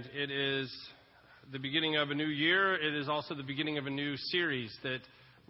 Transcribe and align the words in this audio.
and 0.00 0.14
it 0.14 0.30
is 0.30 0.72
the 1.52 1.58
beginning 1.58 1.96
of 1.96 2.10
a 2.10 2.14
new 2.14 2.26
year. 2.26 2.74
It 2.74 2.94
is 2.94 3.08
also 3.08 3.34
the 3.34 3.42
beginning 3.42 3.76
of 3.76 3.86
a 3.86 3.90
new 3.90 4.16
series 4.16 4.74
that 4.82 5.00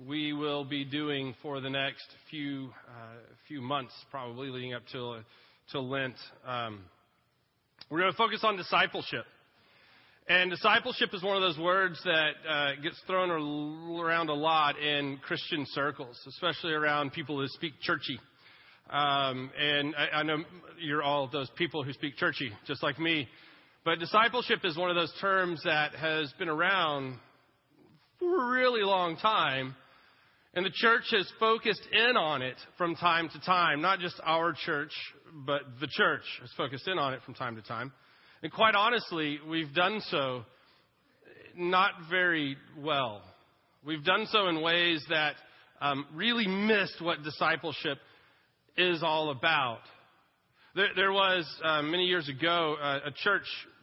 we 0.08 0.32
will 0.32 0.64
be 0.64 0.84
doing 0.84 1.34
for 1.42 1.60
the 1.60 1.70
next 1.70 2.06
few 2.30 2.70
uh, 2.88 3.18
few 3.46 3.60
months, 3.60 3.92
probably 4.10 4.48
leading 4.48 4.74
up 4.74 4.82
till 4.90 5.20
till 5.70 5.88
Lent. 5.88 6.14
Um, 6.46 6.80
we're 7.90 8.00
going 8.00 8.10
to 8.10 8.16
focus 8.16 8.40
on 8.42 8.56
discipleship. 8.56 9.24
And 10.28 10.50
discipleship 10.50 11.10
is 11.12 11.22
one 11.22 11.36
of 11.36 11.42
those 11.42 11.58
words 11.58 12.00
that 12.04 12.30
uh, 12.48 12.70
gets 12.82 13.00
thrown 13.06 13.30
around 13.30 14.30
a 14.30 14.34
lot 14.34 14.78
in 14.78 15.18
Christian 15.18 15.64
circles, 15.68 16.18
especially 16.28 16.72
around 16.72 17.12
people 17.12 17.38
who 17.38 17.46
speak 17.48 17.74
churchy. 17.80 18.18
Um, 18.88 19.50
and 19.58 19.94
I, 19.96 20.18
I 20.18 20.22
know 20.22 20.38
you're 20.80 21.02
all 21.02 21.28
those 21.28 21.50
people 21.56 21.84
who 21.84 21.92
speak 21.92 22.16
churchy, 22.16 22.52
just 22.66 22.82
like 22.82 22.98
me. 22.98 23.28
But 23.84 23.98
discipleship 23.98 24.60
is 24.64 24.76
one 24.76 24.90
of 24.90 24.96
those 24.96 25.12
terms 25.20 25.62
that 25.64 25.94
has 25.94 26.30
been 26.38 26.50
around 26.50 27.18
for 28.18 28.48
a 28.48 28.50
really 28.50 28.82
long 28.82 29.16
time. 29.16 29.74
And 30.52 30.66
the 30.66 30.72
church 30.74 31.04
has 31.12 31.30
focused 31.38 31.86
in 31.92 32.16
on 32.16 32.42
it 32.42 32.56
from 32.76 32.94
time 32.94 33.30
to 33.30 33.40
time. 33.40 33.80
Not 33.80 34.00
just 34.00 34.20
our 34.22 34.52
church, 34.52 34.92
but 35.46 35.62
the 35.80 35.86
church 35.86 36.24
has 36.42 36.50
focused 36.56 36.88
in 36.88 36.98
on 36.98 37.14
it 37.14 37.22
from 37.24 37.34
time 37.34 37.56
to 37.56 37.62
time. 37.62 37.92
And 38.42 38.52
quite 38.52 38.74
honestly, 38.74 39.38
we've 39.48 39.72
done 39.72 40.02
so 40.10 40.44
not 41.56 41.92
very 42.10 42.56
well. 42.78 43.22
We've 43.84 44.04
done 44.04 44.26
so 44.30 44.48
in 44.48 44.60
ways 44.60 45.02
that 45.08 45.36
um, 45.80 46.06
really 46.14 46.46
missed 46.46 47.00
what 47.00 47.22
discipleship 47.22 47.98
is 48.76 49.02
all 49.02 49.30
about. 49.30 49.80
There, 50.72 50.86
there 50.94 51.12
was, 51.12 51.44
uh, 51.64 51.82
many 51.82 52.04
years 52.04 52.28
ago, 52.28 52.76
uh, 52.80 53.00
a 53.06 53.10
church 53.10 53.42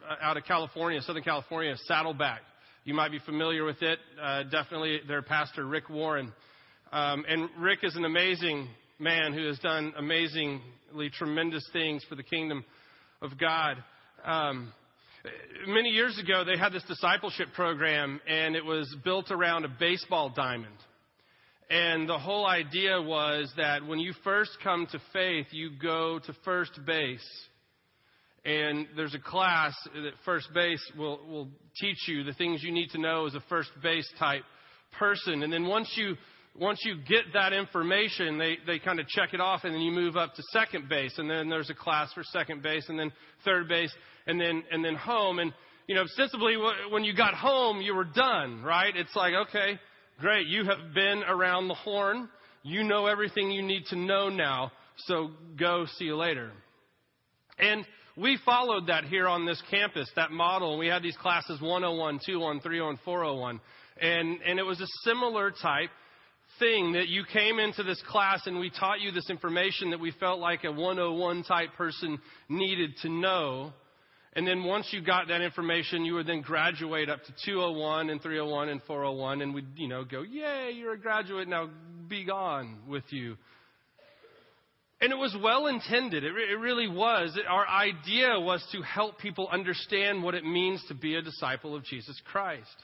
uh, 0.09 0.15
out 0.21 0.37
of 0.37 0.45
California, 0.45 1.01
Southern 1.01 1.21
California, 1.23 1.75
Saddleback. 1.83 2.39
You 2.85 2.93
might 2.93 3.11
be 3.11 3.19
familiar 3.19 3.65
with 3.65 3.81
it. 3.81 3.99
Uh, 4.21 4.43
definitely 4.43 5.01
their 5.05 5.21
pastor, 5.21 5.65
Rick 5.65 5.89
Warren. 5.89 6.31
Um, 6.93 7.25
and 7.27 7.49
Rick 7.59 7.79
is 7.83 7.97
an 7.97 8.05
amazing 8.05 8.69
man 8.99 9.33
who 9.33 9.45
has 9.47 9.59
done 9.59 9.93
amazingly 9.97 11.09
tremendous 11.11 11.67
things 11.73 12.05
for 12.07 12.15
the 12.15 12.23
kingdom 12.23 12.63
of 13.21 13.37
God. 13.37 13.83
Um, 14.23 14.71
many 15.67 15.89
years 15.89 16.17
ago, 16.17 16.45
they 16.45 16.57
had 16.57 16.71
this 16.71 16.83
discipleship 16.83 17.49
program, 17.53 18.21
and 18.29 18.55
it 18.55 18.63
was 18.63 18.95
built 19.03 19.29
around 19.29 19.65
a 19.65 19.69
baseball 19.77 20.31
diamond. 20.33 20.77
And 21.69 22.07
the 22.07 22.17
whole 22.17 22.45
idea 22.45 23.01
was 23.01 23.51
that 23.57 23.85
when 23.85 23.99
you 23.99 24.13
first 24.23 24.51
come 24.63 24.87
to 24.91 25.01
faith, 25.11 25.47
you 25.51 25.71
go 25.81 26.19
to 26.19 26.33
first 26.45 26.71
base. 26.85 27.27
And 28.45 28.87
there's 28.95 29.13
a 29.13 29.19
class 29.19 29.75
that 29.93 30.13
first 30.23 30.47
base 30.53 30.81
will, 30.97 31.19
will 31.27 31.49
teach 31.81 32.07
you 32.07 32.23
the 32.23 32.33
things 32.33 32.63
you 32.63 32.71
need 32.71 32.91
to 32.91 32.97
know 32.97 33.25
as 33.25 33.35
a 33.35 33.43
first 33.49 33.69
base 33.83 34.07
type 34.17 34.43
person. 34.97 35.43
And 35.43 35.51
then 35.51 35.67
once 35.67 35.91
you, 35.97 36.15
once 36.57 36.79
you 36.85 36.95
get 37.05 37.33
that 37.33 37.51
information, 37.51 38.37
they, 38.37 38.57
they 38.65 38.79
kind 38.79 39.01
of 39.01 39.07
check 39.07 39.33
it 39.33 39.41
off 39.41 39.65
and 39.65 39.73
then 39.73 39.81
you 39.81 39.91
move 39.91 40.15
up 40.15 40.35
to 40.35 40.43
second 40.53 40.87
base. 40.87 41.17
And 41.17 41.29
then 41.29 41.49
there's 41.49 41.69
a 41.69 41.75
class 41.75 42.13
for 42.13 42.23
second 42.23 42.63
base 42.63 42.85
and 42.87 42.97
then 42.97 43.11
third 43.43 43.67
base 43.67 43.93
and 44.25 44.39
then, 44.39 44.63
and 44.71 44.85
then 44.85 44.95
home. 44.95 45.39
And, 45.39 45.53
you 45.87 45.95
know, 45.95 46.03
ostensibly 46.03 46.55
when 46.89 47.03
you 47.03 47.13
got 47.13 47.33
home, 47.33 47.81
you 47.81 47.93
were 47.93 48.05
done, 48.05 48.63
right? 48.63 48.95
It's 48.95 49.15
like, 49.17 49.33
okay, 49.49 49.77
Great. 50.19 50.47
You 50.47 50.65
have 50.65 50.95
been 50.95 51.21
around 51.27 51.67
the 51.67 51.75
horn. 51.75 52.27
You 52.63 52.83
know 52.83 53.05
everything 53.05 53.51
you 53.51 53.61
need 53.61 53.85
to 53.89 53.95
know 53.95 54.29
now. 54.29 54.71
So 55.05 55.29
go 55.59 55.85
see 55.97 56.05
you 56.05 56.15
later. 56.15 56.51
And 57.59 57.85
we 58.17 58.39
followed 58.43 58.87
that 58.87 59.03
here 59.03 59.27
on 59.27 59.45
this 59.45 59.61
campus, 59.69 60.09
that 60.15 60.31
model. 60.31 60.79
We 60.79 60.87
had 60.87 61.03
these 61.03 61.15
classes 61.17 61.61
101, 61.61 62.21
201, 62.25 62.61
301, 62.61 62.99
401. 63.05 63.61
And, 64.01 64.39
and 64.41 64.57
it 64.57 64.63
was 64.63 64.81
a 64.81 64.87
similar 65.03 65.51
type 65.51 65.91
thing 66.57 66.93
that 66.93 67.09
you 67.09 67.23
came 67.31 67.59
into 67.59 67.83
this 67.83 68.01
class 68.07 68.47
and 68.47 68.57
we 68.57 68.71
taught 68.71 68.99
you 68.99 69.11
this 69.11 69.29
information 69.29 69.91
that 69.91 69.99
we 69.99 70.11
felt 70.19 70.39
like 70.39 70.63
a 70.63 70.71
101 70.71 71.43
type 71.43 71.69
person 71.77 72.17
needed 72.49 72.91
to 73.03 73.09
know. 73.09 73.71
And 74.37 74.47
then 74.47 74.63
once 74.63 74.89
you 74.91 75.01
got 75.01 75.29
that 75.29 75.41
information, 75.41 76.05
you 76.05 76.13
would 76.13 76.27
then 76.27 76.41
graduate 76.41 77.09
up 77.09 77.23
to 77.23 77.33
201 77.43 78.11
and 78.11 78.21
301 78.21 78.69
and 78.69 78.83
401, 78.83 79.41
and 79.41 79.51
we'd, 79.51 79.65
you 79.75 79.87
know, 79.87 80.05
go, 80.05 80.21
yay, 80.21 80.73
you're 80.75 80.93
a 80.93 80.99
graduate, 80.99 81.47
now 81.47 81.71
be 82.07 82.23
gone 82.23 82.77
with 82.87 83.03
you. 83.09 83.35
And 85.01 85.11
it 85.11 85.15
was 85.15 85.35
well 85.43 85.65
intended. 85.65 86.23
It, 86.23 86.29
re- 86.29 86.51
it 86.51 86.59
really 86.59 86.87
was. 86.87 87.35
It, 87.35 87.47
our 87.49 87.67
idea 87.67 88.39
was 88.39 88.63
to 88.73 88.83
help 88.83 89.17
people 89.17 89.49
understand 89.51 90.21
what 90.21 90.35
it 90.35 90.45
means 90.45 90.83
to 90.89 90.93
be 90.93 91.15
a 91.15 91.21
disciple 91.23 91.75
of 91.75 91.83
Jesus 91.83 92.21
Christ. 92.31 92.75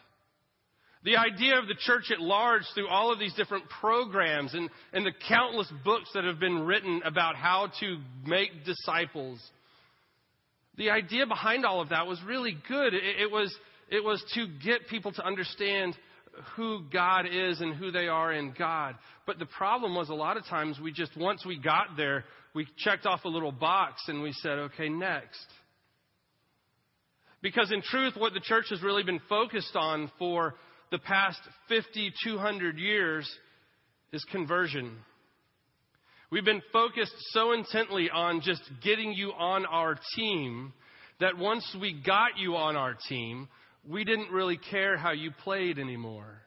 The 1.04 1.18
idea 1.18 1.60
of 1.60 1.68
the 1.68 1.76
church 1.86 2.06
at 2.12 2.20
large 2.20 2.64
through 2.74 2.88
all 2.88 3.14
of 3.14 3.20
these 3.20 3.34
different 3.36 3.66
programs 3.80 4.56
and, 4.56 4.72
and 4.92 5.06
the 5.06 5.14
countless 5.30 5.72
books 5.86 6.10
that 6.16 6.24
have 6.24 6.40
been 6.40 6.64
written 6.66 7.04
about 7.06 7.36
how 7.36 7.70
to 7.80 7.98
make 8.26 8.66
disciples 8.66 9.40
the 10.78 10.90
idea 10.90 11.26
behind 11.26 11.66
all 11.66 11.82
of 11.82 11.90
that 11.90 12.08
was 12.08 12.20
really 12.26 12.58
good. 12.68 12.94
It, 12.94 13.04
it, 13.22 13.32
was, 13.32 13.54
it 13.90 14.04
was 14.04 14.24
to 14.36 14.48
get 14.64 14.88
people 14.88 15.12
to 15.14 15.26
understand 15.26 15.96
who 16.56 16.82
God 16.92 17.26
is 17.32 17.62
and 17.62 17.76
who 17.76 17.92
they 17.92 18.08
are 18.08 18.34
in 18.34 18.54
God. 18.58 18.96
But 19.26 19.40
the 19.40 19.46
problem 19.46 19.96
was 19.96 20.10
a 20.10 20.16
lot 20.16 20.38
of 20.38 20.46
times 20.46 20.80
we 20.82 20.92
just, 20.92 21.16
once 21.16 21.46
we 21.46 21.58
got 21.60 21.96
there, 21.96 22.26
we 22.56 22.68
checked 22.78 23.06
off 23.06 23.26
a 23.26 23.30
little 23.30 23.52
box 23.52 24.04
and 24.08 24.22
we 24.22 24.34
said, 24.34 24.60
okay, 24.60 24.90
next. 24.90 25.46
Because 27.42 27.72
in 27.72 27.82
truth, 27.82 28.14
what 28.18 28.34
the 28.34 28.40
church 28.40 28.66
has 28.70 28.82
really 28.82 29.04
been 29.04 29.22
focused 29.28 29.76
on 29.76 30.12
for 30.18 30.56
the 30.92 31.00
past 31.00 31.40
50, 31.68 32.14
200 32.24 32.78
years 32.78 33.30
is 34.12 34.24
conversion. 34.32 34.96
We've 36.34 36.44
been 36.44 36.64
focused 36.74 37.14
so 37.30 37.52
intently 37.52 38.10
on 38.10 38.42
just 38.42 38.64
getting 38.84 39.14
you 39.14 39.34
on 39.34 39.68
our 39.68 40.00
team 40.16 40.74
that 41.20 41.38
once 41.38 41.64
we 41.80 41.94
got 42.04 42.40
you 42.40 42.56
on 42.56 42.76
our 42.76 42.98
team, 43.08 43.48
we 43.88 44.04
didn't 44.04 44.32
really 44.32 44.58
care 44.58 44.98
how 44.98 45.12
you 45.12 45.30
played 45.44 45.78
anymore. 45.78 46.42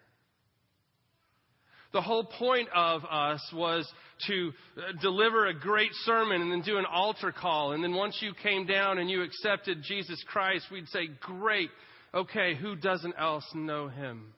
The 1.93 2.03
whole 2.03 2.25
point 2.25 2.69
of 2.75 3.05
us 3.05 3.41
was 3.55 3.89
to 4.27 4.53
uh, 4.77 5.01
deliver 5.01 5.47
a 5.47 5.55
great 5.55 5.93
sermon 6.03 6.43
and 6.43 6.51
then 6.51 6.63
do 6.63 6.79
an 6.79 6.85
altar 6.85 7.31
call. 7.31 7.71
And 7.71 7.85
then 7.85 7.95
once 7.95 8.19
you 8.21 8.33
came 8.43 8.67
down 8.67 8.99
and 8.99 9.09
you 9.09 9.23
accepted 9.23 9.85
Jesus 9.85 10.21
Christ, 10.27 10.67
we'd 10.73 10.89
say, 10.89 11.11
Great. 11.21 11.71
Okay, 12.13 12.57
who 12.57 12.75
doesn't 12.75 13.15
else 13.17 13.49
know 13.55 13.87
him? 13.87 14.33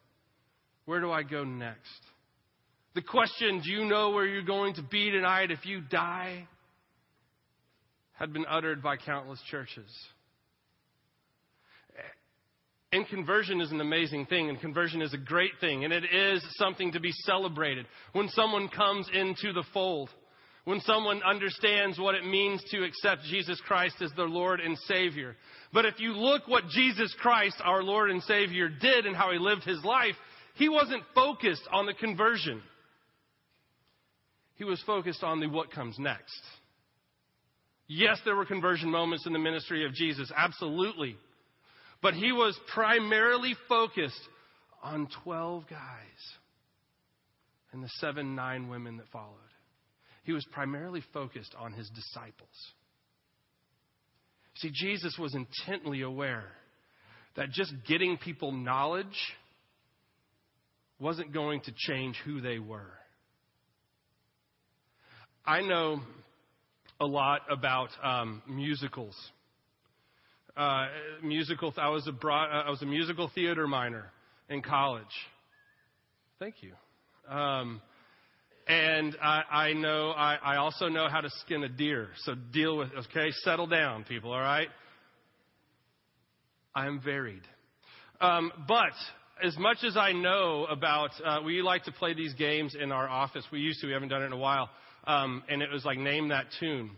Where 0.84 1.00
do 1.00 1.10
I 1.10 1.22
go 1.22 1.42
next? 1.42 1.88
The 2.94 3.02
question, 3.02 3.60
do 3.64 3.70
you 3.70 3.84
know 3.84 4.10
where 4.10 4.26
you're 4.26 4.42
going 4.42 4.74
to 4.74 4.82
be 4.82 5.10
tonight 5.10 5.50
if 5.50 5.64
you 5.64 5.80
die? 5.80 6.48
had 8.18 8.32
been 8.32 8.46
uttered 8.48 8.82
by 8.82 8.96
countless 8.96 9.40
churches. 9.48 9.88
And 12.90 13.06
conversion 13.06 13.60
is 13.60 13.70
an 13.70 13.80
amazing 13.80 14.26
thing, 14.26 14.48
and 14.48 14.60
conversion 14.60 15.02
is 15.02 15.12
a 15.12 15.18
great 15.18 15.52
thing, 15.60 15.84
and 15.84 15.92
it 15.92 16.04
is 16.12 16.42
something 16.56 16.92
to 16.92 17.00
be 17.00 17.12
celebrated. 17.12 17.86
When 18.12 18.28
someone 18.30 18.68
comes 18.68 19.08
into 19.12 19.52
the 19.52 19.64
fold, 19.74 20.08
when 20.64 20.80
someone 20.80 21.22
understands 21.22 21.98
what 21.98 22.14
it 22.14 22.24
means 22.24 22.62
to 22.70 22.84
accept 22.84 23.22
Jesus 23.24 23.60
Christ 23.66 23.96
as 24.00 24.10
their 24.16 24.28
Lord 24.28 24.60
and 24.60 24.76
Savior. 24.86 25.36
But 25.72 25.84
if 25.84 26.00
you 26.00 26.12
look 26.12 26.48
what 26.48 26.68
Jesus 26.70 27.14
Christ, 27.20 27.56
our 27.62 27.82
Lord 27.82 28.10
and 28.10 28.22
Savior, 28.22 28.68
did 28.68 29.06
and 29.06 29.14
how 29.14 29.32
he 29.32 29.38
lived 29.38 29.64
his 29.64 29.84
life, 29.84 30.14
he 30.54 30.68
wasn't 30.68 31.04
focused 31.14 31.68
on 31.70 31.86
the 31.86 31.94
conversion. 31.94 32.62
He 34.58 34.64
was 34.64 34.82
focused 34.84 35.22
on 35.22 35.40
the 35.40 35.46
what 35.46 35.70
comes 35.70 35.98
next. 35.98 36.40
Yes, 37.86 38.18
there 38.24 38.36
were 38.36 38.44
conversion 38.44 38.90
moments 38.90 39.24
in 39.24 39.32
the 39.32 39.38
ministry 39.38 39.86
of 39.86 39.94
Jesus, 39.94 40.30
absolutely. 40.36 41.16
But 42.02 42.14
he 42.14 42.32
was 42.32 42.58
primarily 42.74 43.56
focused 43.68 44.20
on 44.82 45.08
12 45.24 45.64
guys 45.70 45.80
and 47.72 47.82
the 47.82 47.88
seven, 48.00 48.34
nine 48.34 48.68
women 48.68 48.98
that 48.98 49.08
followed. 49.12 49.34
He 50.24 50.32
was 50.32 50.44
primarily 50.52 51.02
focused 51.12 51.54
on 51.58 51.72
his 51.72 51.88
disciples. 51.90 52.48
See, 54.56 54.70
Jesus 54.74 55.16
was 55.18 55.34
intently 55.34 56.02
aware 56.02 56.50
that 57.36 57.50
just 57.50 57.72
getting 57.86 58.18
people 58.18 58.52
knowledge 58.52 59.06
wasn't 60.98 61.32
going 61.32 61.60
to 61.62 61.72
change 61.76 62.16
who 62.24 62.40
they 62.40 62.58
were. 62.58 62.90
I 65.48 65.62
know 65.62 66.02
a 67.00 67.06
lot 67.06 67.40
about 67.50 67.88
um, 68.02 68.42
musicals. 68.46 69.16
Uh, 70.54 70.88
musical. 71.22 71.72
I 71.78 71.88
was 71.88 72.06
a 72.06 72.12
broad, 72.12 72.50
I 72.50 72.68
was 72.68 72.82
a 72.82 72.86
musical 72.86 73.30
theater 73.34 73.66
minor 73.66 74.10
in 74.50 74.60
college. 74.60 75.04
Thank 76.38 76.56
you. 76.60 76.74
Um, 77.34 77.80
and 78.66 79.16
I, 79.22 79.42
I 79.50 79.72
know. 79.72 80.10
I, 80.10 80.34
I 80.34 80.56
also 80.56 80.88
know 80.88 81.08
how 81.08 81.22
to 81.22 81.30
skin 81.40 81.64
a 81.64 81.68
deer. 81.70 82.08
So 82.24 82.34
deal 82.52 82.76
with. 82.76 82.90
Okay, 83.06 83.30
settle 83.42 83.66
down, 83.66 84.04
people. 84.04 84.30
All 84.32 84.40
right. 84.40 84.68
I 86.74 86.88
am 86.88 87.00
varied. 87.02 87.40
Um, 88.20 88.52
but 88.68 88.92
as 89.42 89.56
much 89.56 89.78
as 89.82 89.96
I 89.96 90.12
know 90.12 90.66
about, 90.66 91.12
uh, 91.24 91.38
we 91.42 91.62
like 91.62 91.84
to 91.84 91.92
play 91.92 92.12
these 92.12 92.34
games 92.34 92.76
in 92.78 92.92
our 92.92 93.08
office. 93.08 93.44
We 93.50 93.60
used 93.60 93.80
to. 93.80 93.86
We 93.86 93.94
haven't 93.94 94.10
done 94.10 94.22
it 94.22 94.26
in 94.26 94.32
a 94.32 94.36
while. 94.36 94.68
Um, 95.08 95.42
and 95.48 95.62
it 95.62 95.70
was 95.72 95.84
like 95.84 95.98
name 95.98 96.28
that 96.28 96.46
tune. 96.60 96.90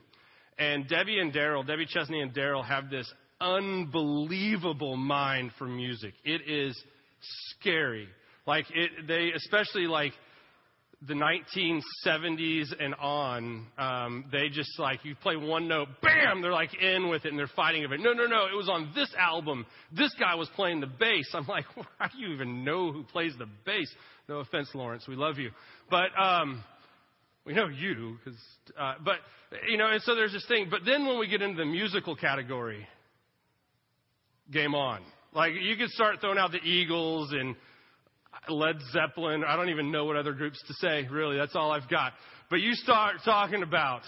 And 0.58 0.86
Debbie 0.88 1.20
and 1.20 1.32
Daryl, 1.32 1.66
Debbie 1.66 1.86
Chesney 1.86 2.20
and 2.20 2.34
Daryl 2.34 2.62
have 2.66 2.90
this 2.90 3.10
unbelievable 3.40 4.96
mind 4.96 5.52
for 5.56 5.66
music. 5.66 6.12
It 6.24 6.42
is 6.46 6.78
scary. 7.52 8.08
Like 8.46 8.66
it, 8.74 9.06
they 9.06 9.30
especially 9.34 9.86
like 9.86 10.12
the 11.06 11.14
1970s 11.14 12.74
and 12.78 12.94
on, 12.96 13.66
um, 13.78 14.26
they 14.30 14.48
just 14.50 14.78
like 14.78 15.02
you 15.02 15.14
play 15.14 15.36
one 15.36 15.66
note, 15.66 15.88
bam, 16.02 16.42
they're 16.42 16.52
like 16.52 16.74
in 16.74 17.08
with 17.08 17.24
it 17.24 17.28
and 17.28 17.38
they're 17.38 17.48
fighting 17.56 17.84
over 17.84 17.94
it. 17.94 18.00
No, 18.00 18.12
no, 18.12 18.26
no, 18.26 18.46
it 18.52 18.56
was 18.56 18.68
on 18.68 18.90
this 18.94 19.08
album. 19.18 19.64
This 19.96 20.14
guy 20.20 20.34
was 20.34 20.48
playing 20.56 20.80
the 20.80 20.86
bass. 20.86 21.30
I'm 21.32 21.46
like, 21.46 21.64
how 21.98 22.08
do 22.08 22.18
you 22.18 22.34
even 22.34 22.64
know 22.64 22.92
who 22.92 23.04
plays 23.04 23.32
the 23.38 23.46
bass? 23.64 23.90
No 24.28 24.38
offense, 24.40 24.68
Lawrence, 24.74 25.08
we 25.08 25.16
love 25.16 25.38
you, 25.38 25.50
but 25.88 26.08
um, 26.20 26.62
we 27.44 27.54
know 27.54 27.68
you 27.68 28.18
because, 28.22 28.38
uh, 28.78 28.94
but 29.04 29.16
you 29.68 29.76
know, 29.76 29.88
and 29.88 30.02
so 30.02 30.14
there's 30.14 30.32
this 30.32 30.46
thing. 30.46 30.68
But 30.70 30.80
then 30.84 31.06
when 31.06 31.18
we 31.18 31.26
get 31.26 31.42
into 31.42 31.56
the 31.56 31.64
musical 31.64 32.14
category, 32.14 32.86
game 34.52 34.74
on. 34.74 35.00
Like 35.34 35.52
you 35.60 35.76
could 35.76 35.90
start 35.90 36.20
throwing 36.20 36.38
out 36.38 36.52
the 36.52 36.58
Eagles 36.58 37.32
and 37.32 37.54
Led 38.48 38.76
Zeppelin. 38.92 39.44
I 39.46 39.56
don't 39.56 39.70
even 39.70 39.90
know 39.90 40.04
what 40.04 40.16
other 40.16 40.32
groups 40.32 40.62
to 40.66 40.74
say, 40.74 41.06
really. 41.10 41.36
That's 41.36 41.54
all 41.54 41.72
I've 41.72 41.88
got. 41.88 42.12
But 42.48 42.60
you 42.60 42.74
start 42.74 43.16
talking 43.24 43.62
about 43.62 44.02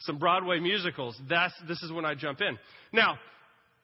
some 0.00 0.18
Broadway 0.18 0.58
musicals. 0.60 1.20
That's, 1.28 1.54
this 1.66 1.82
is 1.82 1.92
when 1.92 2.04
I 2.04 2.14
jump 2.14 2.40
in. 2.40 2.58
Now, 2.92 3.18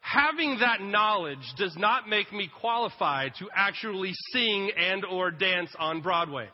having 0.01 0.59
that 0.61 0.81
knowledge 0.81 1.45
does 1.59 1.75
not 1.77 2.09
make 2.09 2.33
me 2.33 2.49
qualified 2.61 3.33
to 3.41 3.49
actually 3.55 4.13
sing 4.33 4.71
and 4.77 5.05
or 5.05 5.31
dance 5.31 5.71
on 5.79 6.01
Broadway. 6.01 6.49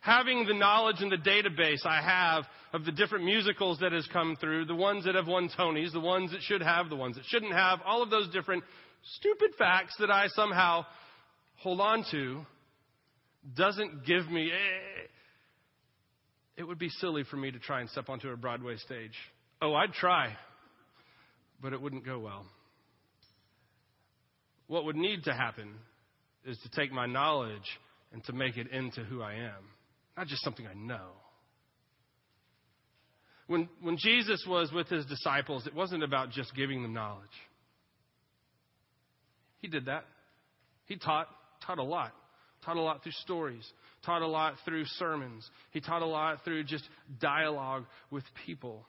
Having 0.00 0.46
the 0.46 0.54
knowledge 0.54 0.96
and 1.00 1.12
the 1.12 1.16
database 1.16 1.84
I 1.84 2.00
have 2.00 2.44
of 2.72 2.84
the 2.84 2.92
different 2.92 3.24
musicals 3.24 3.78
that 3.80 3.92
has 3.92 4.06
come 4.12 4.36
through, 4.40 4.64
the 4.64 4.74
ones 4.74 5.04
that 5.04 5.14
have 5.14 5.26
won 5.26 5.50
Tonys, 5.58 5.92
the 5.92 6.00
ones 6.00 6.30
that 6.30 6.42
should 6.42 6.62
have, 6.62 6.88
the 6.88 6.96
ones 6.96 7.16
that 7.16 7.24
shouldn't 7.26 7.52
have, 7.52 7.80
all 7.84 8.02
of 8.02 8.10
those 8.10 8.28
different 8.30 8.64
stupid 9.16 9.50
facts 9.58 9.94
that 10.00 10.10
I 10.10 10.28
somehow 10.28 10.84
hold 11.56 11.80
on 11.80 12.04
to 12.10 12.46
doesn't 13.54 14.06
give 14.06 14.30
me. 14.30 14.50
Eh, 14.50 15.06
it 16.56 16.64
would 16.64 16.78
be 16.78 16.88
silly 16.88 17.24
for 17.24 17.36
me 17.36 17.50
to 17.50 17.58
try 17.58 17.80
and 17.80 17.88
step 17.90 18.08
onto 18.08 18.28
a 18.30 18.36
Broadway 18.36 18.76
stage. 18.76 19.14
Oh, 19.62 19.74
I'd 19.74 19.92
try, 19.92 20.36
but 21.60 21.72
it 21.72 21.80
wouldn't 21.80 22.04
go 22.04 22.18
well. 22.18 22.46
What 24.66 24.84
would 24.84 24.96
need 24.96 25.24
to 25.24 25.34
happen 25.34 25.74
is 26.44 26.56
to 26.58 26.70
take 26.70 26.92
my 26.92 27.06
knowledge 27.06 27.78
and 28.12 28.22
to 28.24 28.32
make 28.32 28.56
it 28.56 28.70
into 28.70 29.02
who 29.04 29.22
I 29.22 29.34
am, 29.34 29.64
not 30.16 30.26
just 30.26 30.42
something 30.42 30.66
I 30.66 30.74
know. 30.74 31.10
When, 33.46 33.68
when 33.80 33.96
Jesus 33.98 34.44
was 34.46 34.70
with 34.72 34.88
his 34.88 35.04
disciples, 35.06 35.66
it 35.66 35.74
wasn't 35.74 36.04
about 36.04 36.30
just 36.30 36.54
giving 36.54 36.82
them 36.82 36.92
knowledge. 36.92 37.26
He 39.58 39.68
did 39.68 39.86
that. 39.86 40.04
He 40.86 40.96
taught, 40.96 41.28
taught 41.66 41.78
a 41.78 41.82
lot. 41.82 42.12
Taught 42.64 42.76
a 42.76 42.82
lot 42.82 43.02
through 43.02 43.12
stories, 43.12 43.66
taught 44.04 44.20
a 44.20 44.26
lot 44.26 44.54
through 44.66 44.84
sermons. 44.84 45.48
He 45.70 45.80
taught 45.80 46.02
a 46.02 46.06
lot 46.06 46.44
through 46.44 46.64
just 46.64 46.84
dialogue 47.18 47.86
with 48.10 48.22
people. 48.44 48.84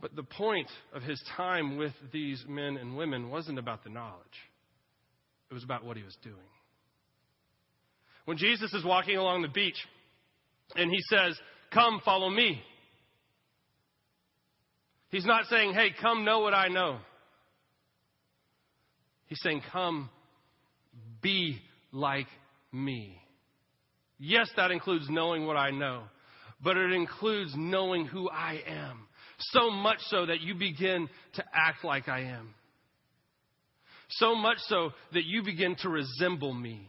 But 0.00 0.16
the 0.16 0.24
point 0.24 0.68
of 0.92 1.02
his 1.02 1.22
time 1.36 1.76
with 1.76 1.92
these 2.12 2.44
men 2.48 2.76
and 2.76 2.96
women 2.96 3.30
wasn't 3.30 3.60
about 3.60 3.84
the 3.84 3.90
knowledge, 3.90 4.18
it 5.48 5.54
was 5.54 5.62
about 5.62 5.84
what 5.84 5.96
he 5.96 6.02
was 6.02 6.16
doing. 6.24 6.36
When 8.24 8.36
Jesus 8.36 8.72
is 8.72 8.84
walking 8.84 9.16
along 9.16 9.42
the 9.42 9.48
beach 9.48 9.76
and 10.76 10.90
he 10.90 11.00
says, 11.08 11.38
Come, 11.72 12.00
follow 12.04 12.30
me, 12.30 12.62
he's 15.08 15.24
not 15.24 15.46
saying, 15.46 15.74
Hey, 15.74 15.88
come 16.00 16.24
know 16.24 16.40
what 16.40 16.54
I 16.54 16.68
know. 16.68 16.98
He's 19.26 19.40
saying, 19.42 19.62
Come 19.72 20.10
be 21.20 21.58
like 21.90 22.28
me. 22.72 23.18
Yes, 24.18 24.48
that 24.56 24.70
includes 24.70 25.06
knowing 25.08 25.46
what 25.46 25.56
I 25.56 25.70
know, 25.70 26.04
but 26.62 26.76
it 26.76 26.92
includes 26.92 27.52
knowing 27.56 28.06
who 28.06 28.30
I 28.30 28.62
am. 28.66 29.06
So 29.38 29.70
much 29.70 29.98
so 30.08 30.26
that 30.26 30.40
you 30.40 30.54
begin 30.54 31.08
to 31.34 31.44
act 31.52 31.84
like 31.84 32.08
I 32.08 32.20
am. 32.20 32.54
So 34.10 34.34
much 34.36 34.58
so 34.68 34.90
that 35.12 35.24
you 35.24 35.42
begin 35.42 35.74
to 35.80 35.88
resemble 35.88 36.52
me. 36.52 36.88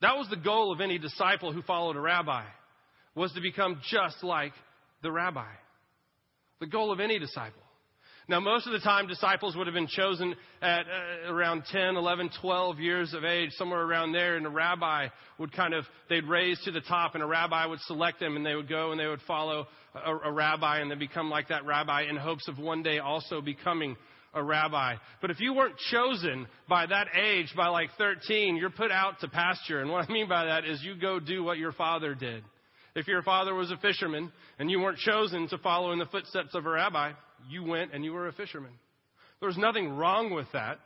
That 0.00 0.16
was 0.16 0.28
the 0.30 0.36
goal 0.36 0.72
of 0.72 0.80
any 0.80 0.98
disciple 0.98 1.52
who 1.52 1.62
followed 1.62 1.96
a 1.96 2.00
rabbi, 2.00 2.44
was 3.14 3.32
to 3.32 3.40
become 3.40 3.80
just 3.90 4.22
like 4.22 4.52
the 5.02 5.12
rabbi. 5.12 5.50
The 6.60 6.66
goal 6.66 6.92
of 6.92 7.00
any 7.00 7.18
disciple. 7.18 7.62
Now, 8.28 8.38
most 8.38 8.66
of 8.66 8.72
the 8.72 8.78
time, 8.78 9.08
disciples 9.08 9.56
would 9.56 9.66
have 9.66 9.74
been 9.74 9.88
chosen 9.88 10.36
at 10.62 10.86
uh, 10.86 11.32
around 11.32 11.64
10, 11.72 11.96
11, 11.96 12.30
12 12.40 12.78
years 12.78 13.12
of 13.12 13.24
age, 13.24 13.50
somewhere 13.54 13.80
around 13.80 14.12
there, 14.12 14.36
and 14.36 14.46
a 14.46 14.50
rabbi 14.50 15.08
would 15.38 15.52
kind 15.52 15.74
of, 15.74 15.84
they'd 16.08 16.24
raise 16.26 16.60
to 16.64 16.70
the 16.70 16.80
top, 16.80 17.14
and 17.14 17.24
a 17.24 17.26
rabbi 17.26 17.66
would 17.66 17.80
select 17.80 18.20
them, 18.20 18.36
and 18.36 18.46
they 18.46 18.54
would 18.54 18.68
go 18.68 18.92
and 18.92 19.00
they 19.00 19.08
would 19.08 19.22
follow 19.22 19.66
a, 19.96 20.14
a 20.16 20.30
rabbi, 20.30 20.78
and 20.78 20.88
they 20.88 20.94
become 20.94 21.28
like 21.28 21.48
that 21.48 21.66
rabbi 21.66 22.02
in 22.02 22.16
hopes 22.16 22.46
of 22.46 22.56
one 22.56 22.84
day 22.84 23.00
also 23.00 23.40
becoming 23.40 23.96
a 24.32 24.42
rabbi. 24.42 24.94
But 25.20 25.30
if 25.30 25.40
you 25.40 25.54
weren't 25.54 25.76
chosen 25.90 26.46
by 26.68 26.86
that 26.86 27.08
age, 27.20 27.52
by 27.56 27.68
like 27.68 27.90
13, 27.98 28.56
you're 28.56 28.70
put 28.70 28.90
out 28.90 29.20
to 29.20 29.28
pasture. 29.28 29.80
And 29.80 29.90
what 29.90 30.08
I 30.08 30.12
mean 30.12 30.28
by 30.28 30.46
that 30.46 30.64
is 30.64 30.82
you 30.82 30.94
go 30.96 31.18
do 31.18 31.42
what 31.42 31.58
your 31.58 31.72
father 31.72 32.14
did. 32.14 32.44
If 32.94 33.06
your 33.06 33.22
father 33.22 33.54
was 33.54 33.70
a 33.70 33.76
fisherman 33.76 34.32
and 34.58 34.70
you 34.70 34.80
weren't 34.80 34.98
chosen 34.98 35.48
to 35.48 35.58
follow 35.58 35.92
in 35.92 35.98
the 35.98 36.06
footsteps 36.06 36.54
of 36.54 36.66
a 36.66 36.70
rabbi, 36.70 37.12
you 37.48 37.64
went 37.64 37.92
and 37.92 38.04
you 38.04 38.12
were 38.12 38.28
a 38.28 38.32
fisherman. 38.32 38.72
There's 39.40 39.58
nothing 39.58 39.90
wrong 39.96 40.34
with 40.34 40.46
that. 40.52 40.78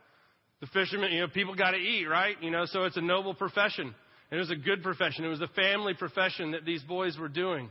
The 0.61 0.67
fishermen, 0.67 1.11
you 1.11 1.21
know, 1.21 1.27
people 1.27 1.55
got 1.55 1.71
to 1.71 1.77
eat, 1.77 2.05
right? 2.05 2.41
You 2.41 2.51
know, 2.51 2.65
so 2.65 2.83
it's 2.83 2.97
a 2.97 3.01
noble 3.01 3.33
profession. 3.33 3.93
And 4.31 4.37
it 4.37 4.39
was 4.39 4.51
a 4.51 4.55
good 4.55 4.81
profession. 4.81 5.25
It 5.25 5.29
was 5.29 5.41
a 5.41 5.47
family 5.49 5.93
profession 5.93 6.51
that 6.51 6.65
these 6.65 6.81
boys 6.83 7.17
were 7.17 7.27
doing. 7.27 7.69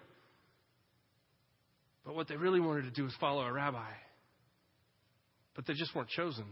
But 2.04 2.14
what 2.14 2.28
they 2.28 2.36
really 2.36 2.60
wanted 2.60 2.82
to 2.82 2.90
do 2.90 3.04
was 3.04 3.14
follow 3.18 3.42
a 3.42 3.52
rabbi. 3.52 3.90
But 5.54 5.66
they 5.66 5.74
just 5.74 5.94
weren't 5.94 6.08
chosen. 6.08 6.44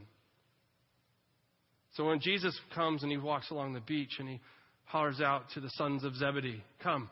So 1.94 2.06
when 2.06 2.20
Jesus 2.20 2.58
comes 2.74 3.02
and 3.02 3.10
he 3.12 3.18
walks 3.18 3.50
along 3.50 3.74
the 3.74 3.80
beach 3.80 4.16
and 4.18 4.28
he 4.28 4.40
hollers 4.84 5.20
out 5.20 5.44
to 5.54 5.60
the 5.60 5.70
sons 5.70 6.04
of 6.04 6.16
Zebedee, 6.16 6.62
Come, 6.82 7.10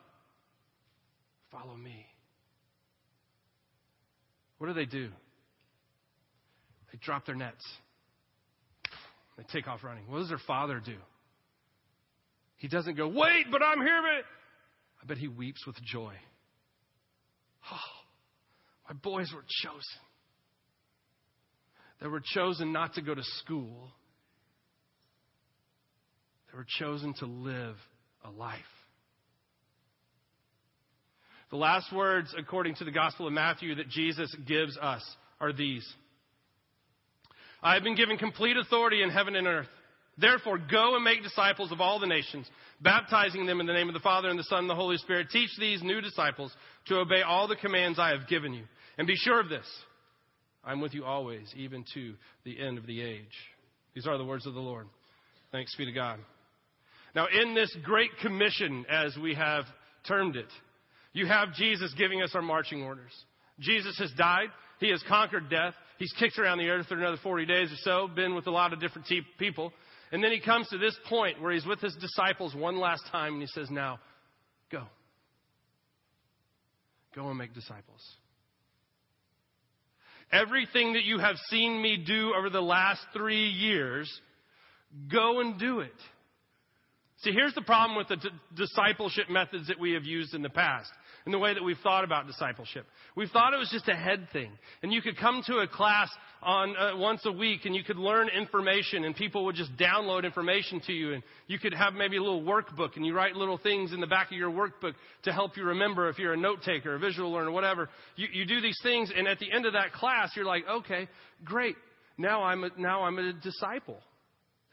follow 1.51 1.75
me. 1.75 2.05
What 4.57 4.67
do 4.67 4.73
they 4.73 4.85
do? 4.85 5.09
They 6.91 6.99
drop 7.01 7.25
their 7.25 7.35
nets. 7.35 7.65
They 9.37 9.43
take 9.51 9.67
off 9.67 9.83
running. 9.83 10.03
What 10.07 10.19
does 10.19 10.29
their 10.29 10.41
father 10.45 10.81
do? 10.83 10.97
He 12.57 12.67
doesn't 12.67 12.95
go, 12.95 13.07
wait, 13.07 13.47
but 13.51 13.63
I'm 13.63 13.79
here. 13.79 14.01
But... 14.01 14.25
I 15.01 15.07
bet 15.07 15.17
he 15.17 15.27
weeps 15.27 15.65
with 15.65 15.75
joy. 15.83 16.13
Oh, 17.71 17.77
my 18.87 18.93
boys 18.93 19.31
were 19.33 19.43
chosen. 19.63 19.81
They 22.01 22.07
were 22.07 22.21
chosen 22.23 22.73
not 22.73 22.95
to 22.95 23.01
go 23.01 23.13
to 23.13 23.23
school. 23.23 23.91
They 26.51 26.57
were 26.57 26.65
chosen 26.79 27.13
to 27.19 27.25
live 27.25 27.75
a 28.25 28.31
life. 28.31 28.59
The 31.51 31.57
last 31.57 31.93
words, 31.93 32.33
according 32.37 32.75
to 32.75 32.85
the 32.85 32.91
Gospel 32.91 33.27
of 33.27 33.33
Matthew, 33.33 33.75
that 33.75 33.89
Jesus 33.89 34.33
gives 34.47 34.77
us 34.77 35.03
are 35.39 35.53
these 35.53 35.87
I 37.63 37.75
have 37.75 37.83
been 37.83 37.95
given 37.95 38.17
complete 38.17 38.57
authority 38.57 39.03
in 39.03 39.09
heaven 39.09 39.35
and 39.35 39.45
earth. 39.45 39.67
Therefore, 40.17 40.57
go 40.57 40.95
and 40.95 41.03
make 41.03 41.23
disciples 41.23 41.71
of 41.71 41.79
all 41.79 41.99
the 41.99 42.07
nations, 42.07 42.49
baptizing 42.81 43.45
them 43.45 43.59
in 43.59 43.67
the 43.67 43.73
name 43.73 43.87
of 43.87 43.93
the 43.93 43.99
Father 43.99 44.29
and 44.29 44.39
the 44.39 44.43
Son 44.43 44.59
and 44.59 44.69
the 44.69 44.75
Holy 44.75 44.97
Spirit. 44.97 45.27
Teach 45.31 45.51
these 45.59 45.83
new 45.83 46.01
disciples 46.01 46.51
to 46.87 46.97
obey 46.97 47.21
all 47.21 47.47
the 47.47 47.55
commands 47.55 47.99
I 47.99 48.09
have 48.09 48.27
given 48.27 48.53
you. 48.53 48.63
And 48.97 49.07
be 49.07 49.15
sure 49.15 49.39
of 49.39 49.49
this 49.49 49.65
I'm 50.63 50.81
with 50.81 50.93
you 50.93 51.05
always, 51.05 51.51
even 51.55 51.85
to 51.93 52.13
the 52.43 52.59
end 52.59 52.77
of 52.77 52.85
the 52.85 53.01
age. 53.01 53.33
These 53.93 54.07
are 54.07 54.17
the 54.17 54.25
words 54.25 54.45
of 54.45 54.53
the 54.53 54.59
Lord. 54.59 54.87
Thanks 55.51 55.75
be 55.75 55.85
to 55.85 55.91
God. 55.91 56.19
Now, 57.15 57.27
in 57.27 57.53
this 57.55 57.75
great 57.83 58.11
commission, 58.21 58.85
as 58.89 59.17
we 59.21 59.33
have 59.35 59.65
termed 60.07 60.35
it, 60.35 60.47
you 61.13 61.25
have 61.25 61.53
Jesus 61.53 61.93
giving 61.97 62.21
us 62.21 62.31
our 62.33 62.41
marching 62.41 62.83
orders. 62.83 63.11
Jesus 63.59 63.97
has 63.99 64.11
died. 64.17 64.47
He 64.79 64.89
has 64.89 65.03
conquered 65.07 65.49
death. 65.49 65.73
He's 65.97 66.13
kicked 66.13 66.39
around 66.39 66.59
the 66.59 66.69
earth 66.69 66.87
for 66.87 66.95
another 66.95 67.17
40 67.21 67.45
days 67.45 67.71
or 67.71 67.75
so, 67.81 68.07
been 68.07 68.33
with 68.33 68.47
a 68.47 68.51
lot 68.51 68.73
of 68.73 68.79
different 68.79 69.07
te- 69.07 69.21
people. 69.37 69.73
And 70.11 70.23
then 70.23 70.31
he 70.31 70.39
comes 70.39 70.67
to 70.69 70.77
this 70.77 70.97
point 71.09 71.41
where 71.41 71.51
he's 71.51 71.65
with 71.65 71.79
his 71.79 71.95
disciples 71.95 72.55
one 72.55 72.79
last 72.79 73.03
time 73.11 73.33
and 73.33 73.41
he 73.41 73.47
says, 73.47 73.69
Now, 73.69 73.99
go. 74.71 74.83
Go 77.13 77.29
and 77.29 77.37
make 77.37 77.53
disciples. 77.53 78.01
Everything 80.31 80.93
that 80.93 81.03
you 81.03 81.19
have 81.19 81.35
seen 81.49 81.81
me 81.81 81.97
do 81.97 82.33
over 82.37 82.49
the 82.49 82.61
last 82.61 83.01
three 83.13 83.49
years, 83.49 84.11
go 85.11 85.39
and 85.39 85.59
do 85.59 85.79
it. 85.81 85.93
See, 87.23 87.31
here's 87.31 87.53
the 87.53 87.61
problem 87.61 87.97
with 87.97 88.07
the 88.07 88.15
d- 88.17 88.29
discipleship 88.55 89.29
methods 89.29 89.67
that 89.67 89.79
we 89.79 89.91
have 89.91 90.03
used 90.03 90.33
in 90.33 90.41
the 90.41 90.49
past 90.49 90.91
and 91.25 91.33
the 91.33 91.39
way 91.39 91.53
that 91.53 91.63
we've 91.63 91.77
thought 91.83 92.03
about 92.03 92.27
discipleship. 92.27 92.85
We've 93.15 93.29
thought 93.29 93.53
it 93.53 93.57
was 93.57 93.69
just 93.69 93.87
a 93.87 93.95
head 93.95 94.27
thing. 94.33 94.51
And 94.81 94.91
you 94.91 95.01
could 95.01 95.17
come 95.17 95.41
to 95.47 95.57
a 95.57 95.67
class 95.67 96.09
on 96.41 96.75
uh, 96.75 96.97
once 96.97 97.21
a 97.25 97.31
week 97.31 97.65
and 97.65 97.75
you 97.75 97.83
could 97.83 97.97
learn 97.97 98.27
information 98.29 99.05
and 99.05 99.15
people 99.15 99.45
would 99.45 99.55
just 99.55 99.75
download 99.77 100.23
information 100.23 100.81
to 100.87 100.93
you 100.93 101.13
and 101.13 101.23
you 101.47 101.59
could 101.59 101.73
have 101.73 101.93
maybe 101.93 102.17
a 102.17 102.21
little 102.21 102.41
workbook 102.41 102.95
and 102.95 103.05
you 103.05 103.13
write 103.13 103.35
little 103.35 103.59
things 103.59 103.93
in 103.93 103.99
the 103.99 104.07
back 104.07 104.31
of 104.31 104.37
your 104.37 104.49
workbook 104.49 104.93
to 105.23 105.31
help 105.31 105.55
you 105.55 105.63
remember 105.63 106.09
if 106.09 106.17
you're 106.17 106.33
a 106.33 106.37
note 106.37 106.63
taker, 106.63 106.95
a 106.95 106.99
visual 106.99 107.31
learner, 107.31 107.51
whatever. 107.51 107.89
You, 108.15 108.27
you 108.33 108.45
do 108.45 108.59
these 108.59 108.79
things 108.81 109.11
and 109.15 109.27
at 109.27 109.39
the 109.39 109.51
end 109.51 109.65
of 109.65 109.73
that 109.73 109.93
class 109.93 110.31
you're 110.35 110.45
like, 110.45 110.63
okay, 110.67 111.07
great. 111.43 111.75
Now 112.17 112.43
I'm 112.43 112.63
a, 112.63 112.69
now 112.77 113.03
I'm 113.03 113.19
a 113.19 113.33
disciple. 113.33 113.99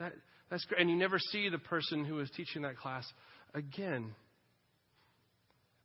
That, 0.01 0.13
that's 0.51 0.65
great. 0.65 0.81
And 0.81 0.89
you 0.89 0.97
never 0.97 1.19
see 1.19 1.49
the 1.51 1.59
person 1.59 2.05
who 2.05 2.21
is 2.21 2.31
teaching 2.35 2.63
that 2.63 2.79
class 2.79 3.07
again. 3.55 4.15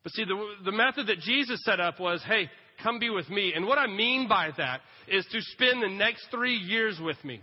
But 0.03 0.11
see, 0.11 0.25
the, 0.25 0.45
the 0.65 0.71
method 0.71 1.07
that 1.07 1.19
Jesus 1.19 1.61
set 1.63 1.79
up 1.79 1.99
was, 1.99 2.21
hey, 2.27 2.49
come 2.81 2.99
be 2.99 3.09
with 3.09 3.29
me. 3.29 3.53
And 3.55 3.65
what 3.65 3.77
I 3.77 3.87
mean 3.87 4.27
by 4.27 4.49
that 4.57 4.81
is 5.07 5.25
to 5.31 5.41
spend 5.41 5.81
the 5.81 5.87
next 5.87 6.27
three 6.29 6.55
years 6.55 6.99
with 7.01 7.23
me. 7.23 7.41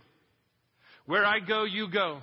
Where 1.07 1.25
I 1.25 1.41
go, 1.41 1.65
you 1.65 1.91
go. 1.91 2.21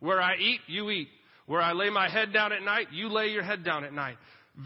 Where 0.00 0.20
I 0.20 0.36
eat, 0.36 0.60
you 0.66 0.90
eat. 0.90 1.08
Where 1.46 1.60
I 1.60 1.72
lay 1.72 1.90
my 1.90 2.08
head 2.08 2.32
down 2.32 2.52
at 2.52 2.62
night, 2.62 2.88
you 2.92 3.08
lay 3.08 3.28
your 3.28 3.42
head 3.42 3.64
down 3.64 3.84
at 3.84 3.92
night. 3.92 4.16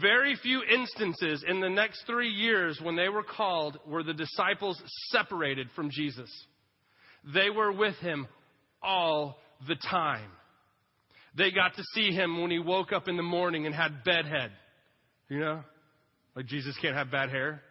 Very 0.01 0.35
few 0.35 0.61
instances 0.63 1.43
in 1.47 1.59
the 1.59 1.69
next 1.69 2.03
three 2.05 2.29
years 2.29 2.79
when 2.81 2.95
they 2.95 3.09
were 3.09 3.23
called 3.23 3.77
were 3.87 4.03
the 4.03 4.13
disciples 4.13 4.81
separated 5.09 5.67
from 5.75 5.89
Jesus. 5.89 6.29
They 7.33 7.49
were 7.49 7.71
with 7.71 7.95
him 7.95 8.27
all 8.81 9.39
the 9.67 9.75
time. 9.75 10.29
They 11.37 11.51
got 11.51 11.75
to 11.75 11.83
see 11.93 12.11
him 12.11 12.41
when 12.41 12.51
he 12.51 12.59
woke 12.59 12.93
up 12.93 13.07
in 13.07 13.17
the 13.17 13.23
morning 13.23 13.65
and 13.65 13.75
had 13.75 14.03
bedhead. 14.03 14.51
You 15.29 15.39
know? 15.39 15.63
Like 16.35 16.47
Jesus 16.47 16.77
can't 16.81 16.95
have 16.95 17.11
bad 17.11 17.29
hair. 17.29 17.61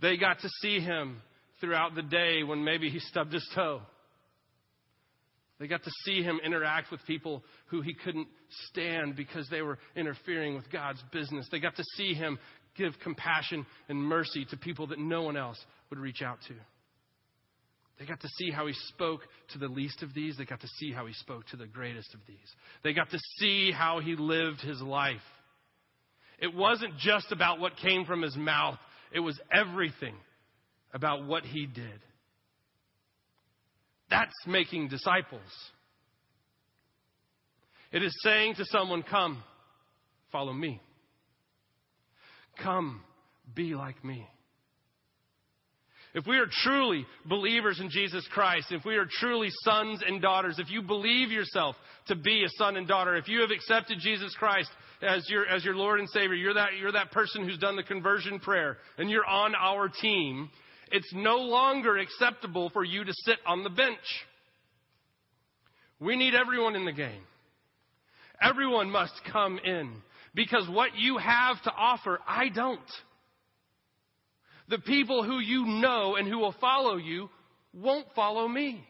They 0.00 0.16
got 0.16 0.40
to 0.40 0.48
see 0.60 0.80
him 0.80 1.22
throughout 1.60 1.94
the 1.94 2.02
day 2.02 2.42
when 2.42 2.64
maybe 2.64 2.90
he 2.90 2.98
stubbed 2.98 3.32
his 3.32 3.48
toe. 3.54 3.82
They 5.60 5.68
got 5.68 5.84
to 5.84 5.90
see 6.04 6.22
him 6.22 6.40
interact 6.44 6.90
with 6.90 7.00
people 7.06 7.44
who 7.66 7.82
he 7.82 7.94
couldn't 7.94 8.26
stand 8.68 9.14
because 9.14 9.48
they 9.48 9.62
were 9.62 9.78
interfering 9.94 10.56
with 10.56 10.68
God's 10.72 11.00
business. 11.12 11.46
They 11.52 11.60
got 11.60 11.76
to 11.76 11.84
see 11.96 12.14
him 12.14 12.38
give 12.76 12.94
compassion 13.02 13.64
and 13.88 13.98
mercy 13.98 14.44
to 14.50 14.56
people 14.56 14.88
that 14.88 14.98
no 14.98 15.22
one 15.22 15.36
else 15.36 15.58
would 15.90 16.00
reach 16.00 16.20
out 16.20 16.38
to. 16.48 16.54
They 17.98 18.06
got 18.06 18.20
to 18.20 18.28
see 18.36 18.50
how 18.50 18.66
he 18.66 18.72
spoke 18.88 19.20
to 19.52 19.58
the 19.58 19.68
least 19.68 20.02
of 20.02 20.14
these. 20.14 20.36
They 20.36 20.44
got 20.44 20.60
to 20.60 20.68
see 20.78 20.92
how 20.92 21.06
he 21.06 21.12
spoke 21.14 21.46
to 21.48 21.56
the 21.56 21.66
greatest 21.66 22.14
of 22.14 22.20
these. 22.26 22.36
They 22.82 22.92
got 22.92 23.10
to 23.10 23.18
see 23.38 23.70
how 23.70 24.00
he 24.00 24.16
lived 24.16 24.60
his 24.60 24.80
life. 24.80 25.20
It 26.38 26.54
wasn't 26.54 26.98
just 26.98 27.30
about 27.30 27.60
what 27.60 27.76
came 27.76 28.04
from 28.04 28.22
his 28.22 28.36
mouth, 28.36 28.78
it 29.12 29.20
was 29.20 29.38
everything 29.54 30.16
about 30.92 31.26
what 31.26 31.44
he 31.44 31.66
did. 31.66 32.00
That's 34.10 34.32
making 34.46 34.88
disciples. 34.88 35.40
It 37.92 38.02
is 38.02 38.14
saying 38.22 38.56
to 38.56 38.64
someone, 38.64 39.02
Come, 39.02 39.42
follow 40.32 40.52
me. 40.52 40.80
Come, 42.62 43.02
be 43.54 43.74
like 43.74 44.04
me. 44.04 44.26
If 46.14 46.26
we 46.26 46.36
are 46.36 46.46
truly 46.62 47.06
believers 47.24 47.80
in 47.80 47.88
Jesus 47.88 48.26
Christ, 48.32 48.66
if 48.70 48.84
we 48.84 48.96
are 48.96 49.06
truly 49.18 49.48
sons 49.64 50.02
and 50.06 50.20
daughters, 50.20 50.58
if 50.58 50.70
you 50.70 50.82
believe 50.82 51.30
yourself 51.30 51.74
to 52.08 52.14
be 52.14 52.44
a 52.44 52.48
son 52.58 52.76
and 52.76 52.86
daughter, 52.86 53.16
if 53.16 53.28
you 53.28 53.40
have 53.40 53.50
accepted 53.50 53.98
Jesus 53.98 54.34
Christ 54.38 54.70
as 55.00 55.28
your, 55.30 55.46
as 55.46 55.64
your 55.64 55.74
Lord 55.74 56.00
and 56.00 56.08
Savior, 56.10 56.34
you're 56.34 56.54
that, 56.54 56.70
you're 56.78 56.92
that 56.92 57.12
person 57.12 57.44
who's 57.44 57.58
done 57.58 57.76
the 57.76 57.82
conversion 57.82 58.40
prayer, 58.40 58.76
and 58.98 59.08
you're 59.10 59.24
on 59.24 59.54
our 59.54 59.88
team, 59.88 60.50
it's 60.90 61.10
no 61.14 61.36
longer 61.38 61.96
acceptable 61.96 62.68
for 62.70 62.84
you 62.84 63.04
to 63.04 63.12
sit 63.24 63.38
on 63.46 63.64
the 63.64 63.70
bench. 63.70 63.98
We 65.98 66.16
need 66.16 66.34
everyone 66.34 66.76
in 66.76 66.84
the 66.84 66.92
game. 66.92 67.22
Everyone 68.42 68.90
must 68.90 69.14
come 69.32 69.58
in 69.64 69.94
because 70.34 70.68
what 70.68 70.96
you 70.96 71.16
have 71.16 71.62
to 71.62 71.72
offer, 71.72 72.18
I 72.26 72.48
don't. 72.48 72.80
The 74.68 74.78
people 74.78 75.24
who 75.24 75.38
you 75.38 75.66
know 75.66 76.16
and 76.16 76.26
who 76.28 76.38
will 76.38 76.54
follow 76.60 76.96
you 76.96 77.28
won't 77.74 78.06
follow 78.14 78.46
me. 78.46 78.84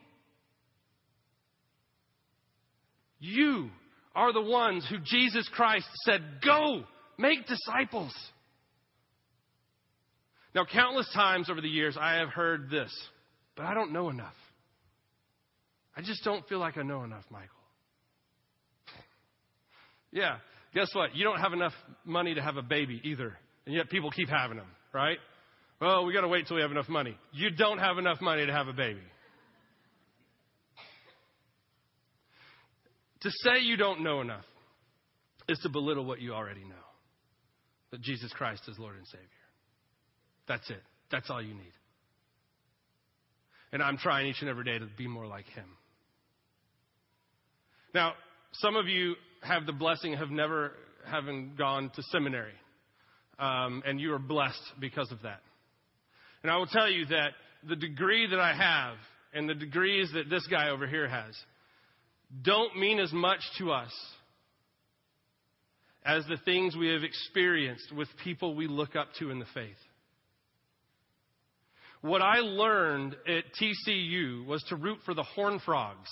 You 3.19 3.71
are 4.14 4.33
the 4.33 4.43
ones 4.43 4.87
who 4.91 4.99
Jesus 4.99 5.49
Christ 5.55 5.87
said, 6.05 6.23
Go, 6.45 6.83
make 7.19 7.47
disciples. 7.47 8.12
Now, 10.55 10.67
countless 10.71 11.09
times 11.14 11.49
over 11.49 11.61
the 11.61 11.69
years, 11.69 11.97
I 11.99 12.17
have 12.17 12.29
heard 12.29 12.69
this, 12.69 12.93
but 13.57 13.64
I 13.64 13.75
don't 13.75 13.93
know 13.93 14.11
enough. 14.11 14.35
I 15.97 16.02
just 16.02 16.25
don't 16.25 16.47
feel 16.49 16.59
like 16.59 16.76
I 16.76 16.83
know 16.83 17.05
enough, 17.05 17.25
Michael. 17.31 17.49
yeah, 20.12 20.37
guess 20.75 20.88
what? 20.95 21.14
You 21.14 21.25
don't 21.25 21.38
have 21.38 21.52
enough 21.52 21.73
money 22.05 22.35
to 22.35 22.43
have 22.43 22.57
a 22.57 22.62
baby 22.62 23.00
either, 23.05 23.38
and 23.67 23.75
yet 23.75 23.88
people 23.88 24.11
keep 24.11 24.29
having 24.29 24.59
them, 24.59 24.69
right? 24.93 25.19
Well, 25.82 26.04
we 26.04 26.12
got 26.12 26.20
to 26.20 26.28
wait 26.28 26.46
till 26.46 26.54
we 26.54 26.62
have 26.62 26.70
enough 26.70 26.88
money. 26.88 27.18
You 27.32 27.50
don't 27.50 27.78
have 27.78 27.98
enough 27.98 28.20
money 28.20 28.46
to 28.46 28.52
have 28.52 28.68
a 28.68 28.72
baby. 28.72 29.02
To 33.22 33.30
say 33.42 33.62
you 33.62 33.76
don't 33.76 34.04
know 34.04 34.20
enough 34.20 34.44
is 35.48 35.58
to 35.64 35.68
belittle 35.68 36.04
what 36.04 36.20
you 36.20 36.34
already 36.34 36.60
know 36.60 36.76
that 37.90 38.00
Jesus 38.00 38.32
Christ 38.32 38.62
is 38.68 38.78
Lord 38.78 38.94
and 38.96 39.04
Savior. 39.08 39.26
That's 40.46 40.70
it. 40.70 40.80
That's 41.10 41.28
all 41.30 41.42
you 41.42 41.52
need. 41.52 41.72
And 43.72 43.82
I'm 43.82 43.96
trying 43.96 44.28
each 44.28 44.40
and 44.40 44.48
every 44.48 44.64
day 44.64 44.78
to 44.78 44.86
be 44.96 45.08
more 45.08 45.26
like 45.26 45.46
Him. 45.46 45.66
Now, 47.92 48.12
some 48.52 48.76
of 48.76 48.86
you 48.86 49.16
have 49.40 49.66
the 49.66 49.72
blessing 49.72 50.14
of 50.14 50.30
never 50.30 50.74
having 51.04 51.54
gone 51.58 51.90
to 51.96 52.02
seminary, 52.04 52.54
um, 53.40 53.82
and 53.84 54.00
you 54.00 54.14
are 54.14 54.20
blessed 54.20 54.62
because 54.78 55.10
of 55.10 55.22
that. 55.22 55.40
And 56.42 56.50
I 56.50 56.56
will 56.56 56.66
tell 56.66 56.90
you 56.90 57.06
that 57.06 57.30
the 57.68 57.76
degree 57.76 58.26
that 58.28 58.40
I 58.40 58.54
have 58.54 58.96
and 59.32 59.49
the 59.49 59.54
degrees 59.54 60.11
that 60.14 60.28
this 60.28 60.46
guy 60.49 60.70
over 60.70 60.87
here 60.87 61.08
has 61.08 61.37
don't 62.42 62.78
mean 62.78 62.99
as 62.99 63.12
much 63.12 63.40
to 63.58 63.70
us 63.70 63.92
as 66.04 66.25
the 66.26 66.38
things 66.44 66.76
we 66.76 66.88
have 66.88 67.04
experienced 67.04 67.92
with 67.94 68.08
people 68.25 68.54
we 68.54 68.66
look 68.66 68.96
up 68.96 69.08
to 69.18 69.30
in 69.30 69.38
the 69.38 69.46
faith. 69.54 69.76
What 72.00 72.20
I 72.20 72.38
learned 72.38 73.14
at 73.28 73.44
TCU 73.61 74.44
was 74.44 74.62
to 74.68 74.76
root 74.76 74.99
for 75.04 75.14
the 75.14 75.22
horn 75.22 75.61
frogs. 75.64 76.11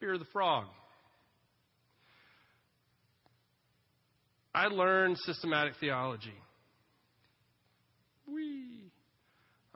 Fear 0.00 0.16
the 0.16 0.24
frog. 0.32 0.64
I 4.54 4.66
learned 4.68 5.18
systematic 5.18 5.74
theology. 5.80 6.34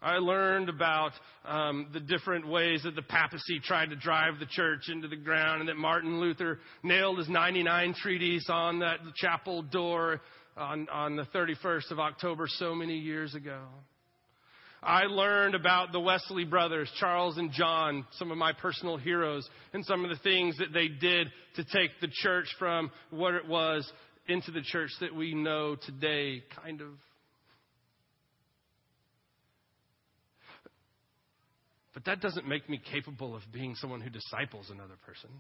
I 0.03 0.19
learned 0.19 0.69
about 0.69 1.13
um, 1.47 1.89
the 1.93 2.01
different 2.01 2.47
ways 2.47 2.83
that 2.83 2.95
the 2.95 3.03
papacy 3.03 3.61
tried 3.65 3.91
to 3.91 3.97
drive 3.97 4.39
the 4.39 4.47
church 4.47 4.89
into 4.89 5.09
the 5.09 5.17
ground, 5.17 5.61
and 5.61 5.69
that 5.69 5.77
Martin 5.77 6.21
Luther 6.21 6.59
nailed 6.83 7.19
his 7.19 7.29
99 7.29 7.95
treatise 7.95 8.47
on 8.51 8.81
that 8.81 8.99
chapel 9.17 9.63
door 9.63 10.21
on, 10.57 10.87
on 10.91 11.17
the 11.17 11.25
31st 11.35 11.91
of 11.91 11.99
October 11.99 12.47
so 12.47 12.75
many 12.75 12.99
years 12.99 13.35
ago. 13.35 13.63
I 14.83 15.05
learned 15.05 15.55
about 15.55 15.93
the 15.93 16.01
Wesley 16.01 16.45
brothers, 16.45 16.91
Charles 17.01 17.39
and 17.39 17.51
John, 17.51 18.07
some 18.13 18.31
of 18.31 18.39
my 18.39 18.53
personal 18.53 18.99
heroes, 18.99 19.49
and 19.73 19.85
some 19.85 20.05
of 20.05 20.11
the 20.11 20.23
things 20.23 20.57
that 20.59 20.73
they 20.73 20.89
did 20.89 21.29
to 21.57 21.65
take 21.65 21.91
the 22.01 22.09
church 22.23 22.47
from 22.59 22.91
what 23.11 23.35
it 23.35 23.49
was 23.49 23.91
into 24.29 24.51
the 24.51 24.63
church 24.63 24.91
that 25.01 25.15
we 25.15 25.35
know 25.35 25.77
today, 25.87 26.45
kind 26.63 26.83
of. 26.83 26.89
But 31.97 32.05
that 32.05 32.21
doesn't 32.21 32.47
make 32.47 32.69
me 32.69 32.79
capable 32.93 33.35
of 33.35 33.41
being 33.55 33.75
someone 33.77 34.03
who 34.03 34.11
disciples 34.11 34.69
another 34.69 34.97
person. 35.07 35.31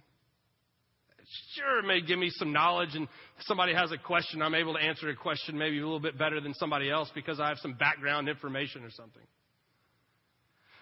Sure, 1.54 1.80
it 1.80 1.86
may 1.86 2.00
give 2.00 2.18
me 2.18 2.30
some 2.30 2.50
knowledge, 2.50 2.94
and 2.94 3.08
somebody 3.40 3.74
has 3.74 3.92
a 3.92 3.98
question, 3.98 4.40
I'm 4.40 4.54
able 4.54 4.72
to 4.72 4.80
answer 4.80 5.10
a 5.10 5.14
question 5.14 5.58
maybe 5.58 5.78
a 5.78 5.82
little 5.82 6.00
bit 6.00 6.16
better 6.16 6.40
than 6.40 6.54
somebody 6.54 6.90
else 6.90 7.10
because 7.14 7.40
I 7.40 7.48
have 7.48 7.58
some 7.58 7.74
background 7.74 8.30
information 8.30 8.84
or 8.84 8.90
something. 8.90 9.22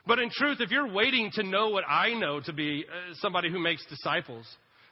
But 0.07 0.21
in 0.21 0.31
truth, 0.31 0.59
if 0.61 0.71
you're 0.71 0.93
waiting 0.93 1.33
to 1.35 1.43
know 1.43 1.71
what 1.71 1.83
I 1.89 2.15
know 2.15 2.39
to 2.43 2.53
be 2.53 2.85
uh, 2.89 3.15
somebody 3.15 3.51
who 3.51 3.59
makes 3.59 3.85
disciples, 3.87 4.47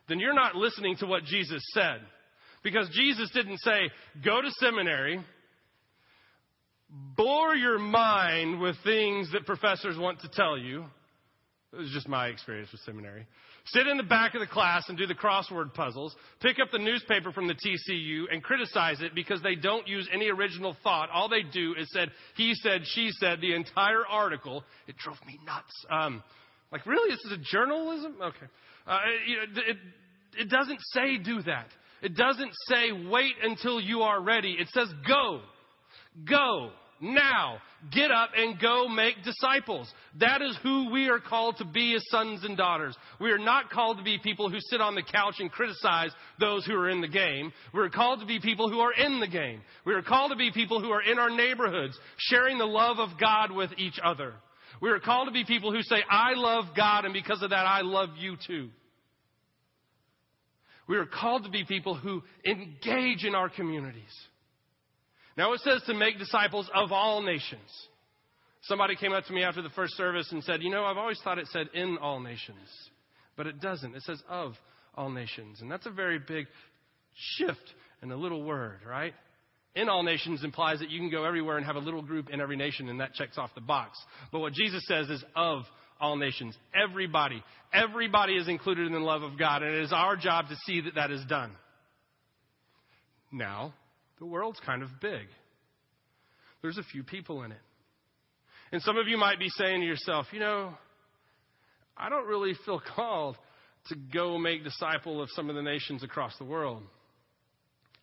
then 0.09 0.19
you're 0.19 0.35
not 0.35 0.57
listening 0.57 0.97
to 0.97 1.07
what 1.07 1.23
Jesus 1.23 1.63
said. 1.75 2.01
Because 2.65 2.89
Jesus 2.93 3.31
didn't 3.33 3.59
say, 3.59 3.83
go 4.25 4.43
to 4.43 4.51
seminary, 4.59 5.25
bore 7.17 7.55
your 7.55 7.79
mind 7.79 8.61
with 8.61 8.77
things 8.85 9.31
that 9.33 9.47
professors 9.47 9.97
want 9.99 10.21
to 10.21 10.29
tell 10.29 10.59
you. 10.59 10.85
It 11.73 11.77
was 11.77 11.91
just 11.91 12.07
my 12.07 12.27
experience 12.27 12.71
with 12.71 12.83
seminary. 12.83 13.27
Sit 13.67 13.87
in 13.87 13.97
the 13.97 14.03
back 14.03 14.35
of 14.35 14.41
the 14.41 14.47
class 14.47 14.85
and 14.89 14.99
do 14.99 15.07
the 15.07 15.15
crossword 15.15 15.73
puzzles. 15.73 16.15
Pick 16.41 16.59
up 16.61 16.71
the 16.71 16.79
newspaper 16.79 17.33
from 17.33 17.47
the 17.47 17.55
TCU 17.55 18.25
and 18.31 18.43
criticize 18.43 19.01
it 19.01 19.15
because 19.15 19.41
they 19.41 19.55
don't 19.55 19.87
use 19.87 20.09
any 20.13 20.29
original 20.29 20.77
thought. 20.83 21.09
All 21.11 21.29
they 21.29 21.43
do 21.43 21.75
is 21.79 21.89
said, 21.93 22.11
he 22.37 22.55
said, 22.55 22.83
she 22.85 23.11
said, 23.13 23.41
the 23.41 23.55
entire 23.55 24.05
article. 24.07 24.65
It 24.87 24.97
drove 24.99 25.17
me 25.27 25.39
nuts. 25.47 25.73
Um, 25.91 26.23
like, 26.73 26.85
really? 26.85 27.11
This 27.11 27.25
is 27.25 27.33
a 27.33 27.43
journalism? 27.51 28.17
Okay. 28.21 28.47
Uh, 28.87 28.99
it, 29.29 29.77
it 30.41 30.51
doesn't 30.51 30.81
say 30.93 31.19
do 31.19 31.41
that. 31.43 31.69
It 32.03 32.17
doesn't 32.17 32.53
say 32.69 32.91
wait 33.09 33.35
until 33.43 33.81
you 33.81 34.03
are 34.03 34.21
ready. 34.21 34.57
It 34.59 34.69
says 34.75 34.89
go. 35.07 35.41
Go 36.29 36.73
now. 37.03 37.59
Get 37.93 38.13
up 38.13 38.31
and 38.37 38.61
go 38.61 38.87
make 38.89 39.17
disciples. 39.25 39.93
That 40.21 40.41
is 40.41 40.57
who 40.63 40.91
we 40.93 41.09
are 41.09 41.19
called 41.19 41.57
to 41.57 41.65
be 41.65 41.95
as 41.97 42.05
sons 42.09 42.45
and 42.45 42.57
daughters. 42.57 42.97
We 43.21 43.33
are 43.33 43.39
not 43.39 43.71
called 43.71 43.99
to 43.99 44.05
be 44.05 44.19
people 44.23 44.49
who 44.49 44.61
sit 44.61 44.81
on 44.81 44.95
the 44.95 45.03
couch 45.03 45.35
and 45.41 45.51
criticize 45.51 46.13
those 46.39 46.65
who 46.65 46.75
are 46.75 46.89
in 46.89 47.01
the 47.01 47.09
game. 47.09 47.53
We're 47.75 47.91
called 47.91 48.21
to 48.21 48.27
be 48.27 48.39
people 48.39 48.71
who 48.71 48.79
are 48.79 48.93
in 48.93 49.19
the 49.19 49.27
game. 49.27 49.63
We 49.85 49.95
are 49.95 50.03
called 50.03 50.31
to 50.31 50.37
be 50.37 50.53
people 50.53 50.81
who 50.81 50.91
are 50.91 51.03
in 51.03 51.19
our 51.19 51.31
neighborhoods, 51.31 51.99
sharing 52.17 52.59
the 52.59 52.65
love 52.65 52.99
of 53.01 53.19
God 53.21 53.51
with 53.51 53.71
each 53.79 53.99
other. 54.03 54.35
We 54.81 54.91
are 54.91 55.01
called 55.01 55.27
to 55.27 55.33
be 55.33 55.45
people 55.45 55.73
who 55.73 55.83
say, 55.83 55.97
I 56.09 56.35
love 56.35 56.67
God, 56.77 57.05
and 57.05 57.13
because 57.13 57.43
of 57.43 57.51
that, 57.51 57.67
I 57.67 57.81
love 57.83 58.11
you 58.19 58.37
too. 58.47 58.71
We 60.89 60.97
are 60.97 61.07
called 61.07 61.45
to 61.45 61.51
be 61.51 61.65
people 61.65 61.95
who 61.95 62.23
engage 62.45 63.25
in 63.25 63.35
our 63.35 63.49
communities. 63.49 64.03
Now 65.37 65.53
it 65.53 65.61
says 65.61 65.83
to 65.87 65.95
make 65.95 66.19
disciples 66.19 66.69
of 66.75 66.93
all 66.93 67.23
nations. 67.23 67.61
Somebody 68.63 68.95
came 68.95 69.13
up 69.13 69.25
to 69.25 69.33
me 69.33 69.43
after 69.43 69.63
the 69.63 69.71
first 69.71 69.97
service 69.97 70.31
and 70.31 70.43
said, 70.45 70.63
You 70.63 70.71
know, 70.71 70.85
I've 70.85 70.97
always 70.97 71.21
thought 71.25 71.39
it 71.39 71.49
said 71.49 71.69
in 71.75 71.99
all 71.99 72.21
nations, 72.21 72.69
but 73.37 73.47
it 73.47 73.61
doesn't. 73.61 73.95
It 73.95 74.03
says 74.03 74.23
of 74.29 74.55
all 74.95 75.11
nations. 75.11 75.61
And 75.61 75.71
that's 75.71 75.87
a 75.87 75.91
very 75.91 76.19
big 76.19 76.47
shift 77.37 77.75
in 78.03 78.13
a 78.13 78.17
little 78.17 78.43
word, 78.45 78.81
right? 78.87 79.15
In 79.75 79.89
all 79.89 80.03
nations 80.03 80.45
implies 80.45 80.81
that 80.81 80.91
you 80.91 80.99
can 81.01 81.11
go 81.11 81.25
everywhere 81.25 81.57
and 81.57 81.65
have 81.65 81.77
a 81.77 81.81
little 81.81 82.03
group 82.03 82.29
in 82.31 82.41
every 82.41 82.57
nation, 82.57 82.89
and 82.89 83.01
that 83.01 83.15
checks 83.15 83.39
off 83.39 83.55
the 83.55 83.61
box. 83.61 83.99
But 84.31 84.41
what 84.41 84.53
Jesus 84.53 84.83
says 84.87 85.09
is 85.09 85.25
of 85.35 85.63
all 85.99 86.17
nations. 86.17 86.57
Everybody. 86.75 87.43
Everybody 87.73 88.35
is 88.35 88.49
included 88.49 88.87
in 88.87 88.93
the 88.93 88.99
love 88.99 89.23
of 89.23 89.39
God, 89.39 89.63
and 89.63 89.75
it 89.75 89.83
is 89.83 89.93
our 89.93 90.17
job 90.17 90.49
to 90.49 90.57
see 90.67 90.83
that 90.83 90.97
that 90.97 91.11
is 91.11 91.25
done. 91.27 91.53
Now, 93.33 93.73
the 94.23 94.27
world's 94.27 94.61
kind 94.65 94.85
of 94.85 94.89
big. 95.01 95.27
There's 96.63 96.79
a 96.79 96.85
few 96.85 97.03
people 97.03 97.43
in 97.43 97.51
it. 97.51 97.59
And 98.71 98.81
some 98.83 98.97
of 98.97 99.09
you 99.09 99.17
might 99.17 99.41
be 99.41 99.49
saying 99.49 99.81
to 99.81 99.87
yourself, 99.87 100.27
you 100.31 100.39
know, 100.39 100.75
I 101.97 102.09
don't 102.09 102.29
really 102.29 102.53
feel 102.65 102.81
called 102.95 103.37
to 103.89 103.97
go 103.97 104.39
make 104.39 104.63
disciple 104.63 105.21
of 105.21 105.29
some 105.33 105.51
of 105.51 105.57
the 105.57 105.63
nations 105.63 106.05
across 106.05 106.39
the 106.39 106.45
world. 106.45 106.85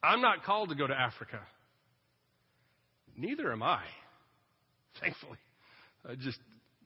I'm 0.04 0.20
not 0.20 0.44
called 0.44 0.68
to 0.70 0.76
go 0.76 0.88
to 0.88 0.94
Africa. 0.94 1.40
Neither 3.16 3.54
am 3.54 3.64
I, 3.64 3.84
thankfully. 5.02 5.38
I 6.06 6.16
just, 6.16 6.40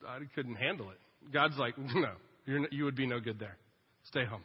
I 0.07 0.19
couldn't 0.35 0.57
handle 0.57 0.91
it. 0.91 1.33
God's 1.33 1.57
like, 1.57 1.73
no, 1.79 2.11
you 2.45 2.85
would 2.85 2.95
be 2.95 3.07
no 3.07 3.19
good 3.19 3.39
there. 3.39 3.57
Stay 4.03 4.25
home. 4.25 4.43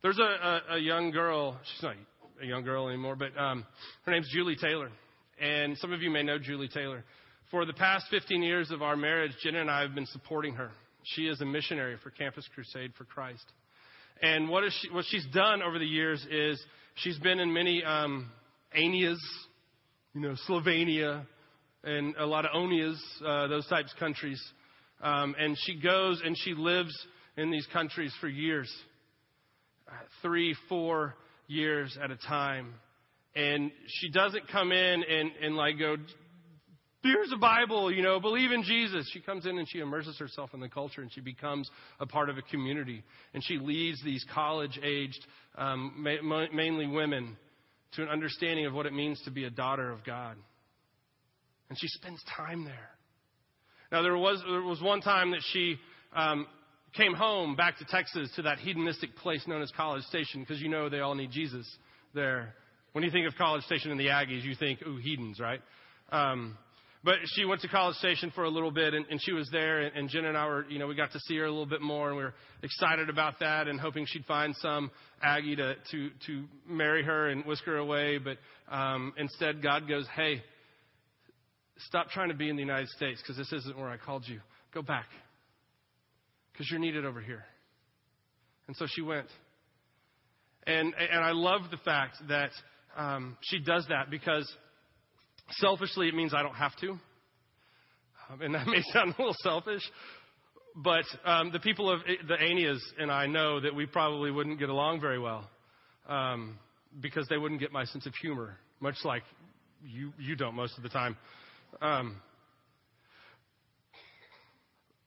There's 0.00 0.18
a, 0.18 0.22
a, 0.22 0.76
a 0.76 0.78
young 0.78 1.10
girl, 1.10 1.58
she's 1.70 1.82
not 1.82 1.96
a 2.42 2.46
young 2.46 2.64
girl 2.64 2.88
anymore, 2.88 3.14
but 3.14 3.36
um, 3.38 3.64
her 4.04 4.12
name's 4.12 4.28
Julie 4.32 4.56
Taylor. 4.56 4.90
And 5.40 5.78
some 5.78 5.92
of 5.92 6.02
you 6.02 6.10
may 6.10 6.22
know 6.22 6.38
Julie 6.38 6.68
Taylor. 6.68 7.04
For 7.50 7.64
the 7.64 7.72
past 7.72 8.06
15 8.10 8.42
years 8.42 8.70
of 8.70 8.82
our 8.82 8.96
marriage, 8.96 9.32
Jenna 9.42 9.60
and 9.60 9.70
I 9.70 9.82
have 9.82 9.94
been 9.94 10.06
supporting 10.06 10.54
her. 10.54 10.70
She 11.04 11.22
is 11.22 11.40
a 11.40 11.44
missionary 11.44 11.96
for 12.02 12.10
Campus 12.10 12.48
Crusade 12.54 12.92
for 12.96 13.04
Christ. 13.04 13.44
And 14.22 14.48
what, 14.48 14.64
is 14.64 14.76
she, 14.80 14.90
what 14.90 15.04
she's 15.08 15.26
done 15.32 15.62
over 15.62 15.78
the 15.78 15.86
years 15.86 16.24
is 16.30 16.62
she's 16.96 17.18
been 17.18 17.38
in 17.38 17.52
many 17.52 17.84
um, 17.84 18.30
Anias, 18.76 19.18
you 20.14 20.20
know, 20.20 20.34
Slovenia, 20.48 21.24
and 21.84 22.16
a 22.16 22.26
lot 22.26 22.44
of 22.44 22.52
Onias, 22.52 22.98
uh, 23.24 23.48
those 23.48 23.66
types 23.68 23.92
of 23.92 23.98
countries. 23.98 24.42
Um, 25.00 25.34
and 25.38 25.56
she 25.60 25.80
goes 25.80 26.22
and 26.24 26.36
she 26.38 26.54
lives 26.54 26.92
in 27.36 27.50
these 27.50 27.66
countries 27.72 28.12
for 28.20 28.28
years 28.28 28.72
uh, 29.88 29.92
three, 30.22 30.54
four, 30.68 31.14
years 31.46 31.96
at 32.02 32.10
a 32.10 32.16
time. 32.16 32.74
And 33.34 33.70
she 33.86 34.10
doesn't 34.10 34.48
come 34.48 34.72
in 34.72 35.02
and, 35.02 35.30
and 35.42 35.56
like 35.56 35.78
go, 35.78 35.96
here's 37.02 37.32
a 37.32 37.36
Bible, 37.36 37.92
you 37.92 38.02
know, 38.02 38.20
believe 38.20 38.52
in 38.52 38.62
Jesus. 38.62 39.08
She 39.12 39.20
comes 39.20 39.46
in 39.46 39.58
and 39.58 39.68
she 39.68 39.80
immerses 39.80 40.18
herself 40.18 40.50
in 40.54 40.60
the 40.60 40.68
culture 40.68 41.00
and 41.00 41.12
she 41.12 41.20
becomes 41.20 41.70
a 42.00 42.06
part 42.06 42.30
of 42.30 42.38
a 42.38 42.42
community. 42.42 43.02
And 43.34 43.42
she 43.44 43.58
leads 43.58 44.02
these 44.04 44.24
college 44.34 44.78
aged, 44.82 45.24
um, 45.56 45.94
ma- 45.96 46.46
mainly 46.52 46.86
women, 46.86 47.36
to 47.94 48.02
an 48.02 48.08
understanding 48.08 48.66
of 48.66 48.72
what 48.72 48.86
it 48.86 48.92
means 48.92 49.20
to 49.24 49.30
be 49.30 49.44
a 49.44 49.50
daughter 49.50 49.90
of 49.90 50.04
God. 50.04 50.36
And 51.68 51.78
she 51.78 51.88
spends 51.88 52.22
time 52.36 52.64
there. 52.64 52.90
Now, 53.90 54.02
there 54.02 54.16
was, 54.16 54.42
there 54.48 54.62
was 54.62 54.80
one 54.80 55.00
time 55.00 55.32
that 55.32 55.42
she 55.52 55.76
um, 56.14 56.46
came 56.96 57.14
home 57.14 57.56
back 57.56 57.78
to 57.78 57.84
Texas 57.86 58.30
to 58.36 58.42
that 58.42 58.58
hedonistic 58.58 59.16
place 59.16 59.46
known 59.46 59.62
as 59.62 59.70
College 59.76 60.02
Station 60.04 60.40
because 60.40 60.60
you 60.60 60.68
know 60.68 60.88
they 60.88 61.00
all 61.00 61.14
need 61.14 61.30
Jesus 61.30 61.66
there. 62.14 62.54
When 62.92 63.02
you 63.02 63.10
think 63.10 63.26
of 63.26 63.34
College 63.36 63.64
Station 63.64 63.90
and 63.90 63.98
the 63.98 64.08
Aggies, 64.08 64.44
you 64.44 64.54
think, 64.54 64.80
ooh, 64.86 64.98
heathens, 64.98 65.40
right? 65.40 65.60
Um, 66.10 66.58
but 67.04 67.14
she 67.34 67.44
went 67.44 67.62
to 67.62 67.68
College 67.68 67.96
Station 67.96 68.30
for 68.34 68.44
a 68.44 68.50
little 68.50 68.70
bit, 68.70 68.94
and, 68.94 69.06
and 69.10 69.18
she 69.22 69.32
was 69.32 69.48
there, 69.50 69.80
and, 69.80 69.96
and 69.96 70.08
Jen 70.08 70.26
and 70.26 70.36
I 70.36 70.46
were, 70.46 70.66
you 70.68 70.78
know, 70.78 70.86
we 70.86 70.94
got 70.94 71.10
to 71.12 71.20
see 71.20 71.36
her 71.38 71.46
a 71.46 71.50
little 71.50 71.66
bit 71.66 71.80
more, 71.80 72.08
and 72.08 72.16
we 72.16 72.22
were 72.22 72.34
excited 72.62 73.08
about 73.08 73.40
that, 73.40 73.66
and 73.66 73.80
hoping 73.80 74.04
she'd 74.06 74.26
find 74.26 74.54
some 74.56 74.90
Aggie 75.22 75.56
to 75.56 75.74
to 75.90 76.10
to 76.26 76.44
marry 76.68 77.02
her 77.02 77.28
and 77.28 77.44
whisk 77.44 77.64
her 77.64 77.78
away. 77.78 78.18
But 78.18 78.36
um, 78.72 79.14
instead, 79.16 79.62
God 79.62 79.88
goes, 79.88 80.06
"Hey, 80.14 80.42
stop 81.78 82.10
trying 82.10 82.28
to 82.28 82.36
be 82.36 82.50
in 82.50 82.56
the 82.56 82.62
United 82.62 82.88
States 82.90 83.20
because 83.20 83.36
this 83.36 83.52
isn't 83.52 83.76
where 83.76 83.88
I 83.88 83.96
called 83.96 84.24
you. 84.28 84.40
Go 84.72 84.82
back 84.82 85.06
because 86.62 86.70
you're 86.70 86.78
needed 86.78 87.04
over 87.04 87.20
here. 87.20 87.44
And 88.68 88.76
so 88.76 88.86
she 88.88 89.02
went. 89.02 89.26
And, 90.64 90.94
and 90.94 91.24
I 91.24 91.32
love 91.32 91.62
the 91.72 91.76
fact 91.78 92.18
that 92.28 92.50
um, 92.96 93.36
she 93.40 93.58
does 93.58 93.84
that 93.88 94.10
because 94.10 94.48
selfishly 95.50 96.06
it 96.06 96.14
means 96.14 96.32
I 96.32 96.44
don't 96.44 96.54
have 96.54 96.76
to. 96.76 96.90
Um, 96.90 98.42
and 98.42 98.54
that 98.54 98.66
may 98.68 98.80
sound 98.92 99.16
a 99.18 99.20
little 99.20 99.34
selfish, 99.42 99.82
but 100.76 101.04
um, 101.24 101.50
the 101.50 101.58
people 101.58 101.90
of 101.90 101.98
the 102.28 102.34
Anias 102.34 102.78
and 102.96 103.10
I 103.10 103.26
know 103.26 103.58
that 103.58 103.74
we 103.74 103.84
probably 103.84 104.30
wouldn't 104.30 104.60
get 104.60 104.68
along 104.68 105.00
very 105.00 105.18
well 105.18 105.50
um, 106.08 106.60
because 107.00 107.26
they 107.28 107.38
wouldn't 107.38 107.60
get 107.60 107.72
my 107.72 107.86
sense 107.86 108.06
of 108.06 108.14
humor, 108.14 108.56
much 108.78 108.98
like 109.04 109.24
you, 109.84 110.12
you 110.16 110.36
don't 110.36 110.54
most 110.54 110.76
of 110.76 110.84
the 110.84 110.90
time. 110.90 111.16
Um, 111.80 112.20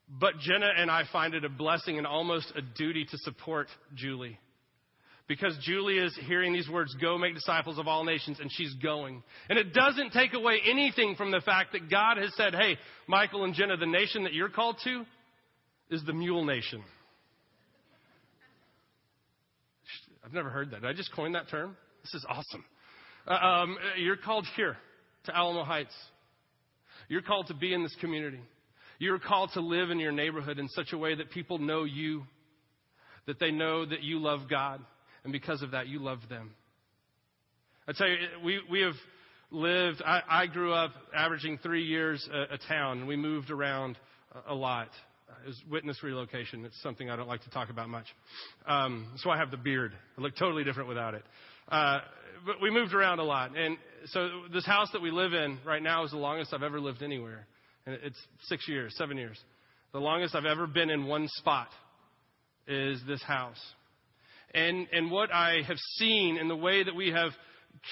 but 0.07 0.37
Jenna 0.39 0.69
and 0.77 0.89
I 0.91 1.03
find 1.11 1.33
it 1.33 1.43
a 1.43 1.49
blessing 1.49 1.97
and 1.97 2.05
almost 2.05 2.51
a 2.55 2.61
duty 2.61 3.05
to 3.05 3.17
support 3.19 3.67
Julie. 3.95 4.39
Because 5.27 5.57
Julie 5.63 5.97
is 5.97 6.15
hearing 6.27 6.53
these 6.53 6.69
words, 6.69 6.95
go 7.01 7.17
make 7.17 7.33
disciples 7.33 7.79
of 7.79 7.87
all 7.87 8.03
nations, 8.03 8.39
and 8.39 8.51
she's 8.51 8.73
going. 8.75 9.23
And 9.49 9.57
it 9.57 9.73
doesn't 9.73 10.11
take 10.11 10.35
away 10.35 10.59
anything 10.69 11.15
from 11.15 11.31
the 11.31 11.41
fact 11.41 11.71
that 11.71 11.89
God 11.89 12.17
has 12.17 12.31
said, 12.35 12.53
hey, 12.53 12.77
Michael 13.07 13.43
and 13.43 13.55
Jenna, 13.55 13.75
the 13.75 13.87
nation 13.87 14.23
that 14.25 14.33
you're 14.33 14.49
called 14.49 14.77
to 14.83 15.03
is 15.89 16.03
the 16.05 16.13
mule 16.13 16.45
nation. 16.45 16.83
I've 20.23 20.33
never 20.33 20.49
heard 20.49 20.71
that. 20.71 20.81
Did 20.81 20.89
I 20.89 20.93
just 20.93 21.11
coin 21.13 21.31
that 21.31 21.49
term? 21.49 21.75
This 22.03 22.13
is 22.13 22.25
awesome. 22.29 22.63
Uh, 23.27 23.33
um, 23.33 23.77
you're 23.97 24.17
called 24.17 24.45
here 24.55 24.77
to 25.25 25.35
Alamo 25.35 25.63
Heights. 25.63 25.93
You're 27.09 27.23
called 27.23 27.47
to 27.47 27.55
be 27.55 27.73
in 27.73 27.81
this 27.81 27.95
community. 27.99 28.41
You're 28.99 29.19
called 29.19 29.51
to 29.53 29.61
live 29.61 29.89
in 29.89 29.99
your 29.99 30.11
neighborhood 30.11 30.59
in 30.59 30.69
such 30.69 30.93
a 30.93 30.97
way 30.97 31.15
that 31.15 31.31
people 31.31 31.57
know 31.57 31.83
you, 31.83 32.23
that 33.27 33.39
they 33.39 33.51
know 33.51 33.85
that 33.85 34.03
you 34.03 34.19
love 34.19 34.41
God, 34.49 34.81
and 35.23 35.33
because 35.33 35.61
of 35.61 35.71
that, 35.71 35.87
you 35.87 35.99
love 35.99 36.19
them. 36.29 36.51
I 37.87 37.93
tell 37.93 38.07
you, 38.07 38.17
we, 38.43 38.59
we 38.69 38.81
have 38.81 38.95
lived, 39.51 40.01
I, 40.05 40.21
I 40.27 40.47
grew 40.47 40.73
up 40.73 40.91
averaging 41.15 41.59
three 41.59 41.83
years 41.83 42.27
a, 42.31 42.55
a 42.55 42.57
town, 42.67 42.99
and 42.99 43.07
we 43.07 43.15
moved 43.15 43.51
around 43.51 43.97
a, 44.47 44.53
a 44.53 44.55
lot. 44.55 44.89
It 45.43 45.47
was 45.47 45.61
witness 45.69 46.01
relocation. 46.01 46.65
It's 46.65 46.81
something 46.81 47.09
I 47.09 47.15
don't 47.15 47.27
like 47.27 47.43
to 47.43 47.49
talk 47.49 47.69
about 47.69 47.89
much. 47.89 48.05
Um, 48.67 49.11
so 49.17 49.29
I 49.29 49.37
have 49.37 49.51
the 49.51 49.57
beard. 49.57 49.93
I 50.17 50.21
look 50.21 50.35
totally 50.35 50.63
different 50.63 50.89
without 50.89 51.13
it. 51.13 51.23
Uh, 51.67 51.99
but 52.45 52.61
we 52.61 52.69
moved 52.71 52.93
around 52.93 53.19
a 53.19 53.23
lot. 53.23 53.57
And 53.57 53.77
so 54.07 54.29
this 54.53 54.65
house 54.65 54.89
that 54.93 55.01
we 55.01 55.11
live 55.11 55.33
in 55.33 55.57
right 55.65 55.81
now 55.81 56.03
is 56.03 56.11
the 56.11 56.17
longest 56.17 56.53
I've 56.53 56.63
ever 56.63 56.79
lived 56.79 57.01
anywhere. 57.01 57.47
And 57.85 57.97
it's 58.03 58.19
six 58.43 58.67
years, 58.67 58.95
seven 58.97 59.17
years. 59.17 59.37
The 59.93 59.99
longest 59.99 60.35
I've 60.35 60.45
ever 60.45 60.67
been 60.67 60.89
in 60.89 61.05
one 61.05 61.27
spot 61.37 61.69
is 62.67 62.99
this 63.07 63.21
house. 63.23 63.61
And, 64.53 64.87
and 64.91 65.11
what 65.11 65.31
I 65.31 65.61
have 65.67 65.77
seen 65.97 66.37
in 66.37 66.47
the 66.47 66.55
way 66.55 66.83
that 66.83 66.95
we 66.95 67.11
have 67.11 67.31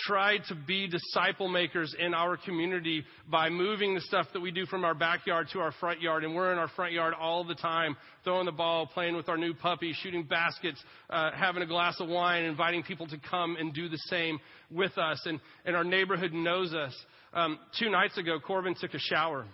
tried 0.08 0.40
to 0.48 0.56
be 0.56 0.88
disciple 0.88 1.48
makers 1.48 1.94
in 2.00 2.14
our 2.14 2.38
community 2.38 3.04
by 3.30 3.50
moving 3.50 3.94
the 3.94 4.02
stuff 4.02 4.28
that 4.34 4.40
we 4.40 4.50
do 4.50 4.66
from 4.66 4.86
our 4.86 4.96
backyard 4.96 5.48
to 5.52 5.60
our 5.60 5.72
front 5.74 6.02
yard. 6.02 6.24
And 6.24 6.34
we're 6.34 6.52
in 6.52 6.58
our 6.58 6.70
front 6.70 6.94
yard 6.94 7.14
all 7.20 7.44
the 7.44 7.56
time, 7.56 7.96
throwing 8.24 8.46
the 8.46 8.52
ball, 8.52 8.88
playing 8.88 9.16
with 9.16 9.30
our 9.30 9.38
new 9.38 9.54
puppy, 9.54 9.94
shooting 10.02 10.24
baskets, 10.24 10.82
uh, 11.10 11.32
having 11.36 11.62
a 11.62 11.68
glass 11.68 12.00
of 12.00 12.08
wine, 12.08 12.44
inviting 12.44 12.84
people 12.84 13.08
to 13.08 13.18
come 13.30 13.58
and 13.58 13.74
do 13.74 13.90
the 13.90 14.00
same 14.10 14.40
with 14.72 14.98
us. 14.98 15.22
And, 15.26 15.40
and 15.66 15.76
our 15.76 15.84
neighborhood 15.84 16.34
knows 16.34 16.74
us. 16.74 16.96
Um, 17.34 17.60
two 17.78 17.90
nights 17.90 18.18
ago, 18.18 18.40
Corbin 18.40 18.76
took 18.80 18.94
a 18.94 19.00
shower. 19.00 19.46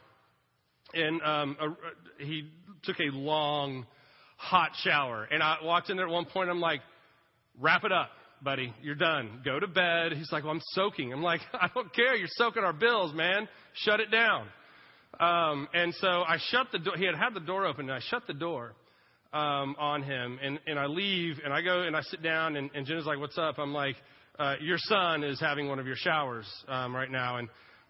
And 0.94 1.22
um, 1.22 1.58
a, 1.60 2.24
he 2.24 2.50
took 2.84 3.00
a 3.00 3.12
long, 3.12 3.86
hot 4.38 4.72
shower. 4.84 5.28
And 5.32 5.44
I 5.44 5.58
walked 5.64 5.90
in 5.90 5.98
there 5.98 6.08
at 6.08 6.12
one 6.12 6.26
point, 6.26 6.50
I'm 6.50 6.62
like, 6.62 6.82
wrap 7.60 7.84
it 7.84 7.92
up 7.92 8.10
buddy. 8.44 8.74
You're 8.82 8.96
done. 8.96 9.42
Go 9.44 9.60
to 9.60 9.68
bed. 9.68 10.14
He's 10.14 10.32
like, 10.32 10.44
well, 10.44 10.54
I'm 10.54 10.62
soaking. 10.72 11.12
I'm 11.14 11.22
like, 11.22 11.42
I 11.54 11.70
don't 11.74 11.94
care. 11.94 12.16
You're 12.16 12.28
soaking 12.32 12.64
our 12.64 12.74
bills, 12.74 13.14
man. 13.14 13.48
Shut 13.74 14.00
it 14.00 14.12
down. 14.12 14.48
Um, 15.20 15.68
and 15.74 15.94
so 15.96 16.08
I 16.08 16.38
shut 16.50 16.68
the 16.72 16.80
door. 16.80 16.94
He 16.98 17.06
had 17.06 17.16
had 17.16 17.34
the 17.34 17.40
door 17.40 17.66
open, 17.66 17.90
and 17.90 17.94
I 17.94 18.00
shut 18.10 18.24
the 18.28 18.34
door 18.34 18.74
um, 19.34 19.76
on 19.80 20.04
him. 20.04 20.40
And, 20.42 20.60
and 20.68 20.80
I 20.80 20.86
leave, 20.86 21.40
and 21.44 21.54
I 21.54 21.62
go 21.62 21.82
and 21.82 21.96
I 21.96 22.02
sit 22.02 22.22
down, 22.22 22.56
and, 22.56 22.70
and 22.74 22.86
Jenna's 22.86 23.06
like, 23.06 23.20
what's 23.20 23.38
up? 23.38 23.58
I'm 23.58 23.74
like, 23.74 23.96
uh, 24.38 24.56
your 24.62 24.78
son 24.78 25.24
is 25.24 25.40
having 25.40 25.68
one 25.68 25.80
of 25.80 25.88
your 25.88 25.98
showers 25.98 26.46
um, 26.68 26.96
right 26.96 27.12
now. 27.12 27.38
And 27.38 27.50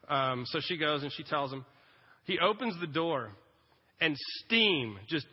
um, 0.10 0.46
so 0.48 0.60
she 0.64 0.78
goes 0.78 1.04
and 1.04 1.12
she 1.14 1.24
tells 1.24 1.52
him. 1.52 1.66
He 2.30 2.38
opens 2.38 2.80
the 2.80 2.86
door, 2.86 3.32
and 4.00 4.16
steam 4.46 5.00
just 5.08 5.26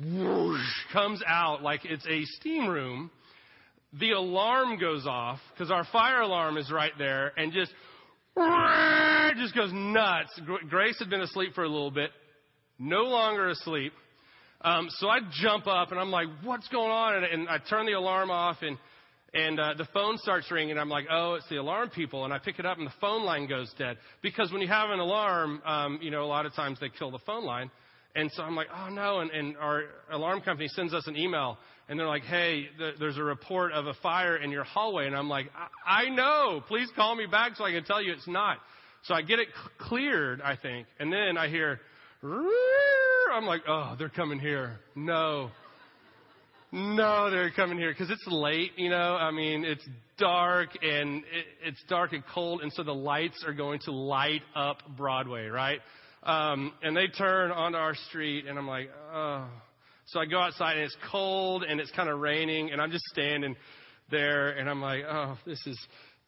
whoosh 0.00 0.58
comes 0.90 1.22
out 1.26 1.62
like 1.62 1.84
it's 1.84 2.06
a 2.06 2.24
steam 2.38 2.66
room 2.66 3.10
the 3.98 4.12
alarm 4.12 4.78
goes 4.78 5.06
off 5.06 5.38
because 5.52 5.70
our 5.70 5.84
fire 5.92 6.22
alarm 6.22 6.56
is 6.56 6.72
right 6.72 6.92
there 6.96 7.34
and 7.36 7.52
just 7.52 7.70
just 9.36 9.54
goes 9.54 9.70
nuts. 9.70 10.40
Grace 10.70 10.98
had 10.98 11.10
been 11.10 11.20
asleep 11.20 11.54
for 11.54 11.64
a 11.64 11.68
little 11.68 11.90
bit, 11.90 12.10
no 12.78 13.02
longer 13.02 13.50
asleep. 13.50 13.92
Um, 14.62 14.88
so 14.88 15.08
I 15.08 15.18
jump 15.42 15.66
up 15.66 15.90
and 15.90 16.00
I'm 16.00 16.10
like, 16.10 16.28
"What's 16.42 16.68
going 16.68 16.90
on?" 16.90 17.16
And, 17.16 17.24
and 17.26 17.48
I 17.50 17.58
turn 17.58 17.84
the 17.84 17.92
alarm 17.92 18.30
off 18.30 18.56
and 18.62 18.78
and 19.32 19.60
uh, 19.60 19.74
the 19.76 19.86
phone 19.92 20.18
starts 20.18 20.50
ringing. 20.50 20.72
and 20.72 20.80
I'm 20.80 20.88
like, 20.88 21.06
"Oh, 21.10 21.34
it's 21.34 21.48
the 21.48 21.56
alarm 21.56 21.90
people." 21.90 22.24
And 22.24 22.32
I 22.34 22.38
pick 22.38 22.58
it 22.58 22.66
up 22.66 22.78
and 22.78 22.86
the 22.86 22.92
phone 23.00 23.24
line 23.24 23.46
goes 23.46 23.72
dead 23.78 23.96
because 24.22 24.52
when 24.52 24.60
you 24.60 24.68
have 24.68 24.90
an 24.90 24.98
alarm, 24.98 25.62
um, 25.64 25.98
you 26.02 26.10
know, 26.10 26.22
a 26.22 26.26
lot 26.26 26.46
of 26.46 26.54
times 26.54 26.78
they 26.80 26.88
kill 26.88 27.10
the 27.10 27.20
phone 27.20 27.44
line. 27.44 27.70
And 28.16 28.30
so 28.32 28.42
I'm 28.42 28.56
like, 28.56 28.68
"Oh 28.74 28.88
no!" 28.90 29.20
And, 29.20 29.30
and 29.30 29.56
our 29.56 29.84
alarm 30.10 30.40
company 30.40 30.68
sends 30.68 30.92
us 30.92 31.06
an 31.06 31.16
email 31.16 31.58
and 31.90 31.98
they're 31.98 32.06
like, 32.06 32.22
hey, 32.22 32.68
th- 32.78 32.94
there's 33.00 33.18
a 33.18 33.22
report 33.22 33.72
of 33.72 33.86
a 33.88 33.94
fire 33.94 34.36
in 34.36 34.52
your 34.52 34.62
hallway. 34.62 35.06
And 35.08 35.16
I'm 35.16 35.28
like, 35.28 35.50
I-, 35.84 36.04
I 36.04 36.08
know. 36.08 36.62
Please 36.68 36.88
call 36.94 37.16
me 37.16 37.26
back 37.26 37.56
so 37.56 37.64
I 37.64 37.72
can 37.72 37.82
tell 37.82 38.00
you 38.00 38.12
it's 38.12 38.28
not. 38.28 38.58
So 39.06 39.14
I 39.14 39.22
get 39.22 39.40
it 39.40 39.48
c- 39.48 39.70
cleared, 39.88 40.40
I 40.40 40.54
think. 40.54 40.86
And 41.00 41.12
then 41.12 41.36
I 41.36 41.48
hear, 41.48 41.80
I'm 42.22 43.44
like, 43.44 43.62
oh, 43.66 43.96
they're 43.98 44.08
coming 44.08 44.38
here. 44.38 44.76
No. 44.94 45.50
No, 46.72 47.30
they're 47.30 47.50
coming 47.50 47.78
here 47.78 47.92
because 47.92 48.10
it's 48.10 48.26
late, 48.28 48.72
you 48.76 48.90
know. 48.90 49.16
I 49.16 49.30
mean, 49.32 49.64
it's 49.64 49.86
dark 50.18 50.68
and 50.82 51.18
it, 51.24 51.46
it's 51.64 51.82
dark 51.88 52.12
and 52.12 52.22
cold, 52.32 52.60
and 52.62 52.72
so 52.72 52.84
the 52.84 52.94
lights 52.94 53.44
are 53.46 53.52
going 53.52 53.80
to 53.86 53.92
light 53.92 54.42
up 54.54 54.78
Broadway, 54.96 55.46
right? 55.46 55.80
Um, 56.22 56.72
and 56.82 56.96
they 56.96 57.08
turn 57.08 57.50
onto 57.50 57.78
our 57.78 57.94
street, 58.08 58.46
and 58.46 58.58
I'm 58.58 58.68
like, 58.68 58.90
oh, 59.12 59.48
so 60.10 60.18
I 60.18 60.26
go 60.26 60.40
outside 60.40 60.72
and 60.72 60.82
it's 60.82 60.96
cold 61.12 61.62
and 61.62 61.78
it's 61.78 61.92
kind 61.92 62.08
of 62.08 62.18
raining 62.18 62.72
and 62.72 62.80
I'm 62.80 62.90
just 62.90 63.04
standing 63.12 63.54
there 64.10 64.50
and 64.50 64.68
I'm 64.68 64.80
like, 64.80 65.04
oh, 65.08 65.38
this 65.46 65.64
is 65.66 65.78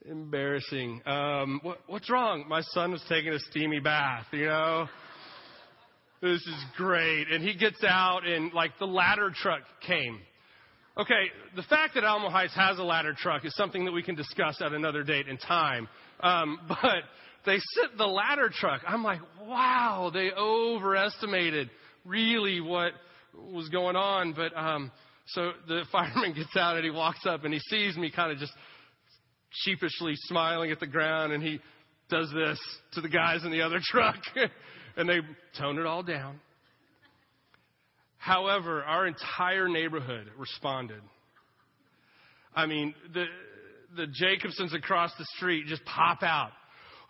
embarrassing. 0.08 1.02
Um, 1.04 1.58
what, 1.64 1.78
what's 1.88 2.08
wrong? 2.08 2.44
My 2.48 2.60
son 2.60 2.92
was 2.92 3.02
taking 3.08 3.32
a 3.32 3.40
steamy 3.50 3.80
bath, 3.80 4.26
you 4.32 4.46
know? 4.46 4.86
This 6.20 6.46
is 6.46 6.64
great. 6.76 7.26
And 7.32 7.42
he 7.42 7.54
gets 7.54 7.82
out 7.82 8.24
and 8.24 8.52
like 8.52 8.70
the 8.78 8.86
ladder 8.86 9.32
truck 9.34 9.62
came. 9.84 10.20
Okay, 10.98 11.30
the 11.56 11.62
fact 11.62 11.94
that 11.94 12.04
Alamo 12.04 12.28
Heights 12.28 12.54
has 12.54 12.78
a 12.78 12.82
ladder 12.82 13.14
truck 13.16 13.46
is 13.46 13.54
something 13.56 13.86
that 13.86 13.92
we 13.92 14.02
can 14.02 14.14
discuss 14.14 14.60
at 14.60 14.72
another 14.72 15.02
date 15.02 15.26
and 15.26 15.40
time. 15.40 15.88
Um, 16.20 16.58
but 16.68 17.04
they 17.46 17.58
sent 17.74 17.96
the 17.96 18.06
ladder 18.06 18.50
truck. 18.52 18.82
I'm 18.86 19.02
like, 19.02 19.20
wow, 19.40 20.10
they 20.12 20.30
overestimated 20.32 21.70
really 22.04 22.60
what 22.60 22.92
was 23.34 23.70
going 23.70 23.96
on. 23.96 24.34
But 24.34 24.54
um, 24.54 24.92
so 25.28 25.52
the 25.66 25.84
fireman 25.92 26.34
gets 26.34 26.54
out 26.56 26.76
and 26.76 26.84
he 26.84 26.90
walks 26.90 27.24
up 27.26 27.44
and 27.44 27.54
he 27.54 27.60
sees 27.60 27.96
me 27.96 28.10
kind 28.10 28.30
of 28.30 28.38
just 28.38 28.52
sheepishly 29.50 30.12
smiling 30.16 30.70
at 30.72 30.80
the 30.80 30.86
ground 30.86 31.32
and 31.32 31.42
he 31.42 31.58
does 32.10 32.30
this 32.34 32.58
to 32.92 33.00
the 33.00 33.08
guys 33.08 33.44
in 33.44 33.50
the 33.50 33.62
other 33.62 33.80
truck 33.82 34.16
and 34.96 35.08
they 35.08 35.20
tone 35.58 35.78
it 35.78 35.86
all 35.86 36.02
down. 36.02 36.38
However, 38.22 38.82
our 38.84 39.06
entire 39.06 39.68
neighborhood 39.68 40.30
responded. 40.38 41.02
I 42.54 42.66
mean, 42.66 42.94
the 43.12 43.24
the 43.96 44.06
Jacobsons 44.06 44.74
across 44.74 45.12
the 45.18 45.26
street 45.36 45.66
just 45.66 45.84
pop 45.84 46.22
out 46.22 46.52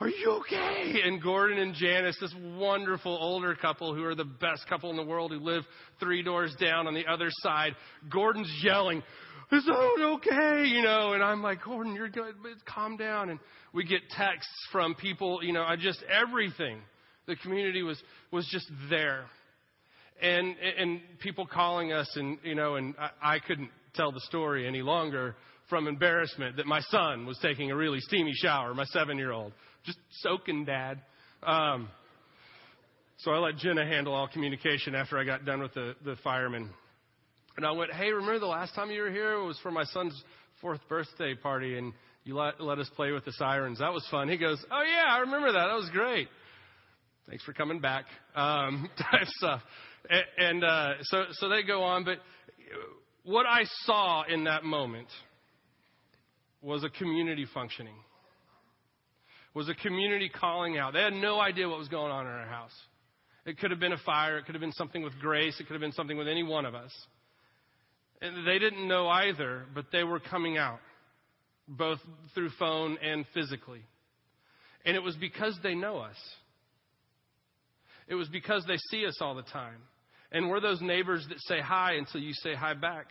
are 0.03 0.09
you 0.09 0.40
okay? 0.40 1.01
And 1.05 1.22
Gordon 1.22 1.59
and 1.59 1.75
Janice, 1.75 2.16
this 2.20 2.35
wonderful 2.57 3.16
older 3.20 3.55
couple 3.55 3.94
who 3.94 4.03
are 4.03 4.16
the 4.16 4.25
best 4.25 4.66
couple 4.68 4.90
in 4.90 4.96
the 4.96 5.05
world 5.05 5.31
who 5.31 5.38
live 5.38 5.62
three 6.01 6.25
doors 6.25 6.53
down 6.61 6.88
on 6.88 6.94
the 6.94 7.07
other 7.07 7.29
side, 7.31 7.77
Gordon's 8.11 8.53
yelling, 8.64 8.98
is 9.53 9.64
it 9.64 10.03
okay? 10.03 10.64
You 10.66 10.83
know, 10.83 11.12
and 11.12 11.22
I'm 11.22 11.40
like, 11.40 11.62
Gordon, 11.62 11.94
you're 11.94 12.09
good, 12.09 12.35
but 12.42 12.53
calm 12.66 12.96
down. 12.96 13.31
And 13.31 13.38
we 13.72 13.85
get 13.85 14.01
texts 14.11 14.53
from 14.72 14.96
people, 14.96 15.38
you 15.40 15.53
know, 15.53 15.62
I 15.62 15.77
just, 15.77 16.03
everything. 16.11 16.79
The 17.27 17.37
community 17.37 17.85
was, 17.85 18.03
was 18.33 18.44
just 18.51 18.68
there. 18.90 19.27
And, 20.22 20.54
and 20.78 21.00
people 21.18 21.46
calling 21.46 21.92
us 21.92 22.08
and, 22.14 22.38
you 22.44 22.54
know, 22.54 22.76
and 22.76 22.94
I, 22.98 23.35
I 23.35 23.38
couldn't 23.40 23.70
tell 23.94 24.12
the 24.12 24.20
story 24.20 24.68
any 24.68 24.80
longer 24.80 25.35
from 25.68 25.88
embarrassment 25.88 26.56
that 26.56 26.66
my 26.66 26.80
son 26.90 27.26
was 27.26 27.38
taking 27.42 27.70
a 27.70 27.76
really 27.76 27.98
steamy 28.00 28.32
shower, 28.35 28.72
my 28.72 28.85
seven 28.85 29.18
year 29.18 29.32
old 29.32 29.52
just 29.85 29.98
soaking, 30.20 30.64
Dad. 30.64 31.00
Um, 31.42 31.88
so 33.18 33.30
I 33.30 33.38
let 33.38 33.56
Jenna 33.56 33.85
handle 33.85 34.14
all 34.14 34.28
communication 34.28 34.94
after 34.94 35.18
I 35.18 35.24
got 35.24 35.44
done 35.44 35.61
with 35.61 35.74
the, 35.74 35.94
the 36.04 36.16
fireman. 36.22 36.70
And 37.56 37.66
I 37.66 37.72
went, 37.72 37.92
hey, 37.92 38.11
remember 38.11 38.38
the 38.38 38.46
last 38.46 38.74
time 38.74 38.90
you 38.90 39.02
were 39.02 39.11
here? 39.11 39.35
It 39.35 39.44
was 39.44 39.58
for 39.62 39.70
my 39.70 39.85
son's 39.85 40.20
fourth 40.61 40.80
birthday 40.88 41.35
party, 41.35 41.76
and 41.76 41.92
you 42.24 42.37
let, 42.37 42.61
let 42.61 42.78
us 42.78 42.90
play 42.96 43.12
with 43.12 43.24
the 43.24 43.32
sirens. 43.32 43.80
That 43.80 43.92
was 43.92 44.06
fun. 44.11 44.28
He 44.28 44.38
goes, 44.38 44.64
oh, 44.70 44.82
yeah, 44.82 45.12
I 45.12 45.18
remember 45.18 45.52
that. 45.52 45.66
That 45.66 45.74
was 45.74 45.90
great. 45.92 46.28
Thanks 47.28 47.44
for 47.44 47.52
coming 47.52 47.80
back. 47.80 48.06
Um, 48.35 48.88
type 48.98 49.26
stuff. 49.37 49.61
And, 50.38 50.64
uh, 50.64 50.94
so, 51.02 51.24
so 51.32 51.48
they 51.48 51.62
go 51.62 51.82
on. 51.82 52.04
But 52.04 52.18
what 53.24 53.46
I 53.46 53.62
saw 53.84 54.24
in 54.24 54.44
that 54.44 54.64
moment 54.64 55.08
was 56.60 56.84
a 56.84 56.90
community 56.90 57.46
functioning 57.52 57.94
was 59.54 59.68
a 59.68 59.74
community 59.74 60.30
calling 60.30 60.78
out. 60.78 60.92
They 60.94 61.02
had 61.02 61.12
no 61.12 61.40
idea 61.40 61.68
what 61.68 61.78
was 61.78 61.88
going 61.88 62.10
on 62.10 62.26
in 62.26 62.32
our 62.32 62.46
house. 62.46 62.74
It 63.44 63.58
could 63.58 63.70
have 63.70 63.80
been 63.80 63.92
a 63.92 63.98
fire. 63.98 64.38
It 64.38 64.46
could 64.46 64.54
have 64.54 64.60
been 64.60 64.72
something 64.72 65.02
with 65.02 65.18
grace. 65.20 65.58
It 65.60 65.64
could 65.64 65.74
have 65.74 65.80
been 65.80 65.92
something 65.92 66.16
with 66.16 66.28
any 66.28 66.42
one 66.42 66.64
of 66.64 66.74
us. 66.74 66.92
And 68.20 68.46
they 68.46 68.58
didn't 68.58 68.86
know 68.86 69.08
either, 69.08 69.64
but 69.74 69.86
they 69.92 70.04
were 70.04 70.20
coming 70.20 70.56
out, 70.56 70.78
both 71.66 71.98
through 72.34 72.50
phone 72.58 72.96
and 73.02 73.26
physically. 73.34 73.82
And 74.84 74.96
it 74.96 75.02
was 75.02 75.16
because 75.16 75.58
they 75.62 75.74
know 75.74 75.98
us. 75.98 76.16
It 78.08 78.14
was 78.14 78.28
because 78.28 78.64
they 78.66 78.76
see 78.90 79.06
us 79.06 79.18
all 79.20 79.34
the 79.34 79.42
time. 79.42 79.78
And 80.32 80.48
we're 80.48 80.60
those 80.60 80.80
neighbors 80.80 81.24
that 81.28 81.38
say 81.42 81.60
hi 81.60 81.94
until 81.94 82.20
you 82.20 82.32
say 82.32 82.54
hi 82.54 82.74
back. 82.74 83.06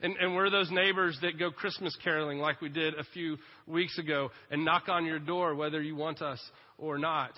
And, 0.00 0.16
and 0.16 0.34
we're 0.34 0.50
those 0.50 0.70
neighbors 0.70 1.16
that 1.22 1.38
go 1.38 1.50
Christmas 1.50 1.96
caroling 2.02 2.38
like 2.38 2.60
we 2.60 2.68
did 2.68 2.94
a 2.94 3.04
few 3.14 3.38
weeks 3.66 3.96
ago 3.98 4.30
and 4.50 4.64
knock 4.64 4.88
on 4.88 5.06
your 5.06 5.20
door 5.20 5.54
whether 5.54 5.80
you 5.80 5.94
want 5.94 6.20
us 6.20 6.40
or 6.78 6.98
not. 6.98 7.30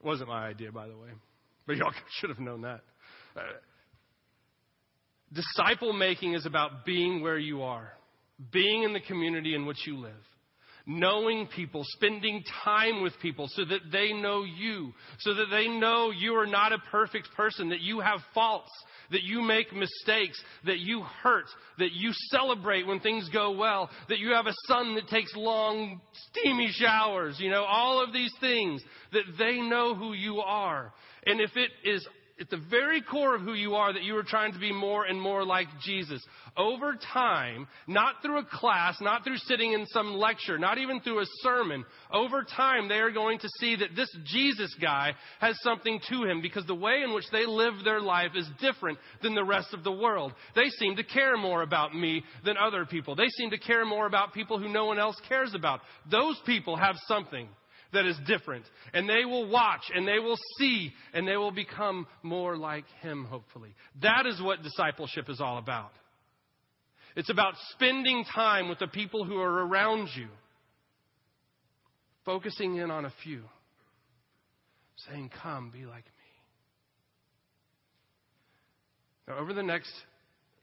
It 0.00 0.06
wasn't 0.06 0.28
my 0.28 0.46
idea, 0.46 0.70
by 0.70 0.86
the 0.86 0.96
way, 0.96 1.08
but 1.66 1.76
y'all 1.76 1.92
should 2.20 2.30
have 2.30 2.38
known 2.38 2.62
that. 2.62 2.82
Uh, 3.34 3.40
disciple 5.32 5.94
making 5.94 6.34
is 6.34 6.44
about 6.44 6.84
being 6.84 7.22
where 7.22 7.38
you 7.38 7.62
are, 7.62 7.92
being 8.52 8.82
in 8.82 8.92
the 8.92 9.00
community 9.00 9.54
in 9.54 9.64
which 9.64 9.86
you 9.86 9.96
live 9.96 10.12
knowing 10.90 11.46
people, 11.54 11.84
spending 11.84 12.42
time 12.64 13.00
with 13.00 13.12
people 13.22 13.48
so 13.54 13.64
that 13.64 13.80
they 13.92 14.12
know 14.12 14.42
you, 14.42 14.92
so 15.20 15.32
that 15.34 15.46
they 15.48 15.68
know 15.68 16.10
you 16.10 16.34
are 16.34 16.48
not 16.48 16.72
a 16.72 16.78
perfect 16.90 17.28
person, 17.36 17.68
that 17.68 17.80
you 17.80 18.00
have 18.00 18.18
faults, 18.34 18.70
that 19.12 19.22
you 19.22 19.40
make 19.40 19.72
mistakes, 19.72 20.42
that 20.66 20.80
you 20.80 21.02
hurt, 21.22 21.44
that 21.78 21.92
you 21.92 22.10
celebrate 22.30 22.86
when 22.88 22.98
things 22.98 23.28
go 23.32 23.52
well, 23.52 23.88
that 24.08 24.18
you 24.18 24.30
have 24.30 24.46
a 24.46 24.54
son 24.66 24.96
that 24.96 25.06
takes 25.06 25.32
long, 25.36 26.00
steamy 26.30 26.70
showers, 26.72 27.36
you 27.38 27.50
know, 27.50 27.62
all 27.62 28.02
of 28.02 28.12
these 28.12 28.32
things, 28.40 28.82
that 29.12 29.22
they 29.38 29.60
know 29.60 29.94
who 29.94 30.12
you 30.12 30.40
are. 30.40 30.92
And 31.24 31.40
if 31.40 31.50
it 31.56 31.70
is 31.84 32.04
at 32.40 32.48
the 32.48 32.60
very 32.70 33.02
core 33.02 33.34
of 33.34 33.42
who 33.42 33.52
you 33.52 33.74
are 33.74 33.92
that 33.92 34.02
you 34.02 34.16
are 34.16 34.22
trying 34.22 34.52
to 34.52 34.58
be 34.58 34.72
more 34.72 35.04
and 35.04 35.20
more 35.20 35.44
like 35.44 35.68
Jesus. 35.84 36.24
Over 36.56 36.98
time, 37.12 37.68
not 37.86 38.16
through 38.22 38.38
a 38.38 38.44
class, 38.44 38.98
not 39.00 39.24
through 39.24 39.36
sitting 39.36 39.72
in 39.72 39.86
some 39.86 40.14
lecture, 40.14 40.58
not 40.58 40.78
even 40.78 41.00
through 41.00 41.20
a 41.20 41.26
sermon, 41.42 41.84
over 42.12 42.44
time 42.44 42.88
they 42.88 42.98
are 42.98 43.10
going 43.10 43.38
to 43.40 43.48
see 43.58 43.76
that 43.76 43.94
this 43.94 44.08
Jesus 44.24 44.74
guy 44.80 45.12
has 45.40 45.54
something 45.62 46.00
to 46.08 46.24
him 46.24 46.40
because 46.40 46.64
the 46.66 46.74
way 46.74 47.02
in 47.04 47.14
which 47.14 47.26
they 47.30 47.44
live 47.44 47.74
their 47.84 48.00
life 48.00 48.30
is 48.34 48.48
different 48.60 48.98
than 49.22 49.34
the 49.34 49.44
rest 49.44 49.74
of 49.74 49.84
the 49.84 49.92
world. 49.92 50.32
They 50.54 50.68
seem 50.78 50.96
to 50.96 51.04
care 51.04 51.36
more 51.36 51.62
about 51.62 51.94
me 51.94 52.24
than 52.44 52.56
other 52.56 52.86
people. 52.86 53.14
They 53.14 53.28
seem 53.28 53.50
to 53.50 53.58
care 53.58 53.84
more 53.84 54.06
about 54.06 54.32
people 54.32 54.58
who 54.58 54.68
no 54.68 54.86
one 54.86 54.98
else 54.98 55.20
cares 55.28 55.54
about. 55.54 55.80
Those 56.10 56.40
people 56.46 56.76
have 56.76 56.96
something 57.06 57.48
that 57.92 58.06
is 58.06 58.16
different. 58.26 58.64
And 58.92 59.08
they 59.08 59.24
will 59.24 59.48
watch 59.48 59.82
and 59.94 60.06
they 60.06 60.18
will 60.18 60.38
see 60.58 60.92
and 61.12 61.26
they 61.26 61.36
will 61.36 61.50
become 61.50 62.06
more 62.22 62.56
like 62.56 62.84
Him, 63.02 63.24
hopefully. 63.24 63.74
That 64.02 64.26
is 64.26 64.40
what 64.40 64.62
discipleship 64.62 65.28
is 65.28 65.40
all 65.40 65.58
about. 65.58 65.90
It's 67.16 67.30
about 67.30 67.54
spending 67.72 68.24
time 68.32 68.68
with 68.68 68.78
the 68.78 68.86
people 68.86 69.24
who 69.24 69.38
are 69.40 69.66
around 69.66 70.08
you, 70.16 70.28
focusing 72.24 72.76
in 72.76 72.90
on 72.90 73.04
a 73.04 73.12
few, 73.24 73.42
saying, 75.08 75.30
Come, 75.42 75.70
be 75.70 75.84
like 75.84 76.04
me. 76.04 76.10
Now, 79.26 79.38
over 79.38 79.52
the 79.52 79.62
next 79.62 79.92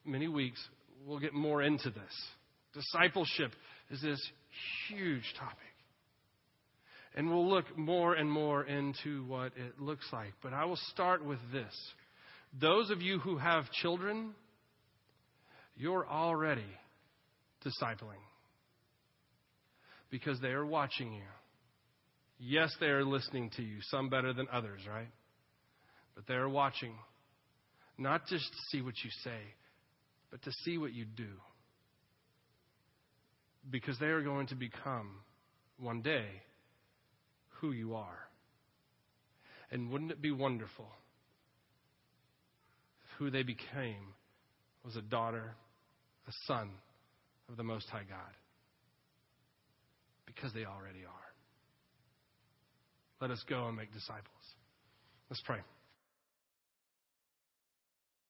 many 0.06 0.28
weeks, 0.28 0.62
we'll 1.06 1.20
get 1.20 1.34
more 1.34 1.62
into 1.62 1.90
this. 1.90 2.24
Discipleship 2.74 3.52
is 3.92 4.02
this 4.02 4.20
huge 4.90 5.34
topic. 5.38 5.58
And 7.17 7.32
we'll 7.32 7.49
look 7.49 7.75
more 7.75 8.13
and 8.13 8.32
more 8.32 8.63
into 8.63 9.25
what 9.25 9.51
it 9.58 9.82
looks 9.82 10.06
like. 10.13 10.34
But 10.43 10.53
I 10.53 10.65
will 10.65 10.80
start 10.91 11.25
with 11.25 11.39
this. 11.51 11.73
Those 12.62 12.91
of 12.91 13.01
you 13.01 13.17
who 13.17 13.38
have 13.38 13.71
children, 13.71 14.36
you're 15.75 16.08
already 16.08 16.62
discipling 17.65 18.21
because 20.12 20.39
they 20.41 20.49
are 20.49 20.65
watching 20.65 21.12
you. 21.12 21.23
Yes, 22.39 22.71
they 22.80 22.86
are 22.86 23.03
listening 23.03 23.49
to 23.58 23.63
you, 23.63 23.77
some 23.89 24.10
better 24.10 24.32
than 24.32 24.47
others, 24.53 24.82
right? 24.88 25.10
But 26.13 26.27
they 26.27 26.36
are 26.36 26.47
watching, 26.47 26.93
not 27.97 28.27
just 28.27 28.45
to 28.45 28.58
see 28.69 28.84
what 28.84 28.93
you 29.03 29.10
say, 29.23 29.39
but 30.30 30.43
to 30.43 30.51
see 30.63 30.77
what 30.77 30.93
you 30.93 31.06
do. 31.06 31.30
Because 33.71 33.97
they 33.97 34.06
are 34.06 34.21
going 34.21 34.45
to 34.47 34.56
become, 34.56 35.15
one 35.80 36.03
day, 36.03 36.25
who 37.60 37.72
you 37.72 37.96
are. 37.96 38.20
And 39.72 39.91
wouldn't 39.91 40.12
it 40.12 40.22
be 40.22 40.32
wonderful 40.32 40.88
if 43.04 43.20
who 43.20 43.30
they 43.30 43.43
became 43.43 44.13
was 44.86 44.96
a 44.96 45.02
daughter, 45.02 45.56
a 46.28 46.32
son 46.46 46.70
of 47.50 47.58
the 47.58 47.63
Most 47.63 47.89
High 47.89 48.06
God? 48.08 48.34
Because 50.26 50.54
they 50.54 50.65
already 50.65 51.04
are. 51.06 51.28
Let 53.20 53.32
us 53.32 53.43
go 53.50 53.67
and 53.67 53.76
make 53.76 53.91
disciples. 53.91 54.26
Let's 55.30 55.41
pray. 55.46 55.60